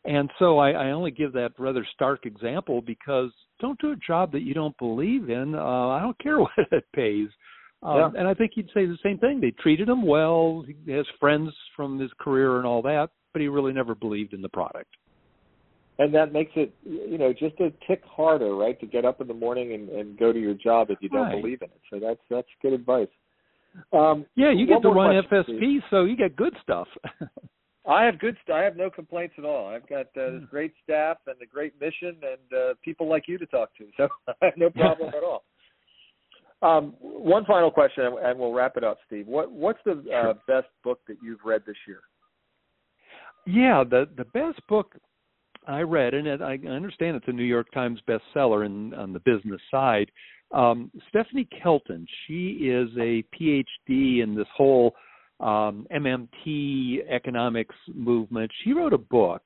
And 0.05 0.31
so 0.39 0.59
I, 0.59 0.71
I 0.71 0.91
only 0.93 1.11
give 1.11 1.33
that 1.35 1.53
rather 1.59 1.87
stark 1.93 2.25
example 2.25 2.81
because 2.81 3.31
don't 3.61 3.79
do 3.81 3.93
a 3.93 3.97
job 3.97 4.33
that 4.33 4.43
you 4.43 4.55
don't 4.55 4.77
believe 4.79 5.29
in. 5.29 5.55
Uh, 5.55 5.89
I 5.89 6.01
don't 6.01 6.19
care 6.23 6.39
what 6.39 6.53
it 6.57 6.85
pays. 6.95 7.29
Um, 7.83 7.97
yeah. 7.97 8.11
And 8.19 8.27
I 8.27 8.33
think 8.33 8.53
he'd 8.55 8.71
say 8.73 8.87
the 8.87 8.99
same 9.03 9.19
thing. 9.19 9.41
They 9.41 9.51
treated 9.51 9.89
him 9.89 10.07
well. 10.07 10.65
He 10.67 10.93
has 10.93 11.07
friends 11.21 11.51
from 11.77 11.99
his 11.99 12.11
career 12.19 12.57
and 12.57 12.67
all 12.67 12.81
that, 12.83 13.11
but 13.33 13.43
he 13.43 13.49
really 13.49 13.73
never 13.73 13.95
believed 13.95 14.33
in 14.33 14.41
the 14.41 14.49
product 14.49 14.89
and 15.99 16.15
that 16.15 16.33
makes 16.33 16.53
it 16.55 16.75
you 16.85 17.19
know 17.19 17.33
just 17.33 17.59
a 17.61 17.73
tick 17.87 18.03
harder 18.05 18.55
right 18.55 18.79
to 18.81 18.87
get 18.87 19.05
up 19.05 19.21
in 19.21 19.27
the 19.27 19.35
morning 19.35 19.75
and, 19.75 19.89
and 19.89 20.19
go 20.19 20.33
to 20.33 20.41
your 20.41 20.55
job 20.55 20.91
if 20.91 20.99
you 21.01 21.09
don't 21.09 21.27
right. 21.27 21.43
believe 21.43 21.63
in 21.63 21.69
it. 21.69 21.81
So 21.91 21.99
that's 22.01 22.21
that's 22.31 22.49
good 22.63 22.73
advice. 22.73 23.09
Um, 23.93 24.27
yeah 24.35 24.51
you 24.51 24.67
get 24.67 24.83
to 24.83 24.89
run 24.89 25.23
question, 25.29 25.59
fsp 25.59 25.79
so 25.91 26.05
you 26.05 26.17
get 26.17 26.37
good 26.37 26.55
stuff. 26.63 26.89
I 27.89 28.05
have 28.05 28.19
good 28.19 28.37
st- 28.43 28.57
i 28.57 28.63
have 28.63 28.77
no 28.77 28.91
complaints 28.91 29.35
at 29.39 29.45
all. 29.45 29.67
I've 29.69 29.89
got 29.89 30.07
uh, 30.17 30.33
this 30.33 30.43
great 30.51 30.75
staff 30.85 31.19
and 31.27 31.37
a 31.43 31.47
great 31.47 31.81
mission 31.81 32.17
and 32.23 32.59
uh, 32.61 32.75
people 32.85 33.09
like 33.09 33.25
you 33.27 33.39
to 33.39 33.47
talk 33.47 33.71
to 33.77 33.87
so 33.97 34.09
i 34.29 34.47
have 34.47 34.57
no 34.57 34.71
problem 34.77 35.09
at 35.09 35.23
all. 35.25 35.45
Um, 36.61 36.95
one 37.01 37.45
final 37.45 37.71
question 37.71 38.05
and 38.05 38.39
we'll 38.39 38.53
wrap 38.53 38.77
it 38.77 38.85
up 38.85 38.99
steve. 39.07 39.27
What 39.27 39.51
what's 39.51 39.81
the 39.85 40.03
uh, 40.13 40.35
best 40.47 40.69
book 40.85 41.01
that 41.09 41.17
you've 41.23 41.41
read 41.45 41.63
this 41.67 41.77
year? 41.87 42.01
Yeah 43.47 43.85
the 43.85 44.09
the 44.17 44.25
best 44.25 44.61
book 44.69 44.95
I 45.69 45.83
read, 45.83 46.15
and 46.15 46.27
it, 46.27 46.41
I 46.41 46.59
understand 46.69 47.17
it's 47.17 47.29
a 47.29 47.33
New 47.33 47.45
York 47.45 47.71
Times 47.73 48.01
bestseller 48.09 48.65
in, 48.65 48.95
on 48.95 49.13
the 49.13 49.21
business 49.21 49.61
side. 49.71 50.11
Um, 50.53 50.91
Stephanie 51.11 51.49
Kelton, 51.63 52.07
she 52.27 52.71
is 52.71 52.89
a 52.99 53.23
PhD 53.39 54.23
in 54.23 54.35
this 54.35 54.47
whole 54.57 54.95
um, 55.41 55.87
MMT 55.95 57.09
economics 57.11 57.75
movement. 57.95 58.51
She 58.65 58.73
wrote 58.73 58.95
a 58.95 58.99
book 58.99 59.43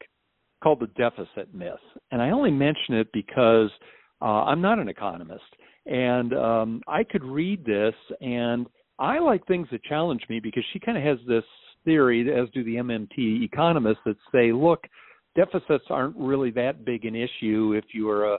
called 0.63 0.81
The 0.81 0.87
Deficit 0.97 1.53
Myth, 1.53 1.75
and 2.13 2.23
I 2.23 2.31
only 2.31 2.53
mention 2.53 2.95
it 2.95 3.09
because 3.13 3.71
uh, 4.21 4.45
I'm 4.45 4.61
not 4.61 4.79
an 4.79 4.89
economist, 4.89 5.43
and 5.87 6.33
um, 6.35 6.83
I 6.87 7.03
could 7.03 7.25
read 7.25 7.65
this, 7.65 7.95
and 8.21 8.67
I 9.01 9.19
like 9.19 9.45
things 9.47 9.67
that 9.73 9.83
challenge 9.83 10.23
me 10.31 10.39
because 10.39 10.65
she 10.73 10.79
kind 10.79 10.97
of 10.97 11.03
has 11.03 11.19
this 11.27 11.45
theory, 11.85 12.33
as 12.33 12.49
do 12.51 12.63
the 12.63 12.77
MMT 12.77 13.43
economists, 13.43 13.99
that 14.07 14.17
say, 14.31 14.53
look 14.53 14.85
deficits 15.35 15.85
aren't 15.91 16.17
really 16.17 16.51
that 16.53 16.85
big 16.85 17.05
an 17.05 17.15
issue 17.15 17.75
if 17.77 17.85
you 17.95 18.09
are 18.11 18.35
a 18.35 18.39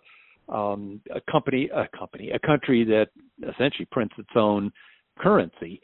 um, 0.50 1.00
a 1.16 1.22
company, 1.32 1.70
a 1.74 1.88
company, 1.98 2.32
a 2.32 2.40
country 2.40 2.84
that 2.84 3.08
essentially 3.50 3.88
prints 3.92 4.14
its 4.18 4.30
own 4.36 4.72
currency. 5.18 5.82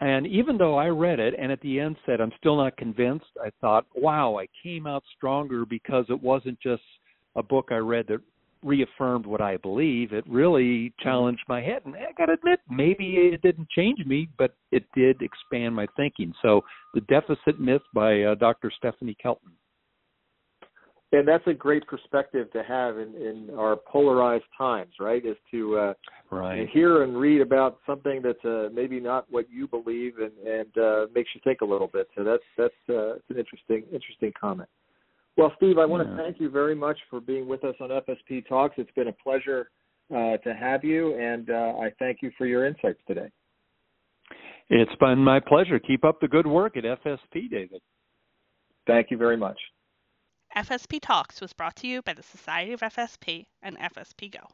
And 0.00 0.26
even 0.26 0.56
though 0.56 0.76
I 0.76 0.86
read 0.86 1.20
it 1.20 1.34
and 1.38 1.52
at 1.52 1.60
the 1.60 1.78
end 1.78 1.96
said 2.06 2.20
I'm 2.20 2.32
still 2.38 2.56
not 2.56 2.76
convinced, 2.76 3.26
I 3.42 3.50
thought, 3.60 3.86
wow, 3.94 4.38
I 4.38 4.48
came 4.62 4.86
out 4.86 5.04
stronger 5.16 5.64
because 5.64 6.06
it 6.08 6.20
wasn't 6.20 6.58
just 6.60 6.82
a 7.36 7.42
book 7.42 7.68
I 7.70 7.76
read 7.76 8.06
that 8.08 8.20
reaffirmed 8.62 9.26
what 9.26 9.40
I 9.40 9.58
believe. 9.58 10.12
It 10.12 10.24
really 10.26 10.92
challenged 11.00 11.44
my 11.48 11.62
head. 11.62 11.82
And 11.84 11.94
I 11.94 12.12
got 12.18 12.26
to 12.26 12.32
admit, 12.32 12.60
maybe 12.68 13.30
it 13.32 13.42
didn't 13.42 13.68
change 13.70 14.04
me, 14.04 14.28
but 14.38 14.54
it 14.72 14.84
did 14.94 15.22
expand 15.22 15.74
my 15.74 15.86
thinking. 15.96 16.32
So, 16.42 16.62
The 16.94 17.00
Deficit 17.02 17.60
Myth 17.60 17.82
by 17.94 18.22
uh, 18.22 18.34
Dr. 18.34 18.70
Stephanie 18.76 19.16
Kelton 19.22 19.52
and 21.12 21.26
that's 21.26 21.46
a 21.46 21.52
great 21.52 21.86
perspective 21.86 22.52
to 22.52 22.62
have 22.62 22.98
in, 22.98 23.14
in 23.16 23.50
our 23.58 23.76
polarized 23.76 24.44
times, 24.56 24.92
right? 25.00 25.24
Is 25.24 25.36
to 25.50 25.76
uh, 25.76 25.94
right. 26.30 26.68
hear 26.72 27.02
and 27.02 27.16
read 27.16 27.40
about 27.40 27.78
something 27.84 28.20
that's 28.22 28.44
uh, 28.44 28.68
maybe 28.72 29.00
not 29.00 29.26
what 29.28 29.50
you 29.50 29.66
believe, 29.66 30.14
and, 30.18 30.32
and 30.46 30.78
uh, 30.78 31.06
makes 31.14 31.30
you 31.34 31.40
think 31.42 31.62
a 31.62 31.64
little 31.64 31.88
bit. 31.88 32.08
So 32.16 32.22
that's 32.22 32.42
that's 32.56 32.74
uh, 32.88 33.14
it's 33.14 33.30
an 33.30 33.38
interesting 33.38 33.84
interesting 33.92 34.32
comment. 34.40 34.68
Well, 35.36 35.52
Steve, 35.56 35.78
I 35.78 35.86
want 35.86 36.06
yeah. 36.06 36.16
to 36.16 36.22
thank 36.22 36.40
you 36.40 36.50
very 36.50 36.74
much 36.74 36.98
for 37.08 37.20
being 37.20 37.48
with 37.48 37.64
us 37.64 37.74
on 37.80 37.88
FSP 37.88 38.46
Talks. 38.48 38.74
It's 38.78 38.90
been 38.92 39.08
a 39.08 39.12
pleasure 39.12 39.70
uh, 40.10 40.36
to 40.36 40.54
have 40.54 40.84
you, 40.84 41.14
and 41.18 41.50
uh, 41.50 41.78
I 41.80 41.90
thank 41.98 42.18
you 42.22 42.30
for 42.36 42.46
your 42.46 42.66
insights 42.66 43.00
today. 43.08 43.30
It's 44.68 44.94
been 45.00 45.18
my 45.18 45.40
pleasure. 45.40 45.80
Keep 45.80 46.04
up 46.04 46.20
the 46.20 46.28
good 46.28 46.46
work 46.46 46.76
at 46.76 46.84
FSP, 46.84 47.50
David. 47.50 47.80
Thank 48.86 49.10
you 49.10 49.16
very 49.16 49.36
much. 49.36 49.58
FSP 50.56 51.00
Talks 51.00 51.40
was 51.40 51.52
brought 51.52 51.76
to 51.76 51.86
you 51.86 52.02
by 52.02 52.12
the 52.12 52.24
Society 52.24 52.72
of 52.72 52.80
FSP 52.80 53.46
and 53.62 53.78
FSP 53.78 54.32
Go. 54.32 54.48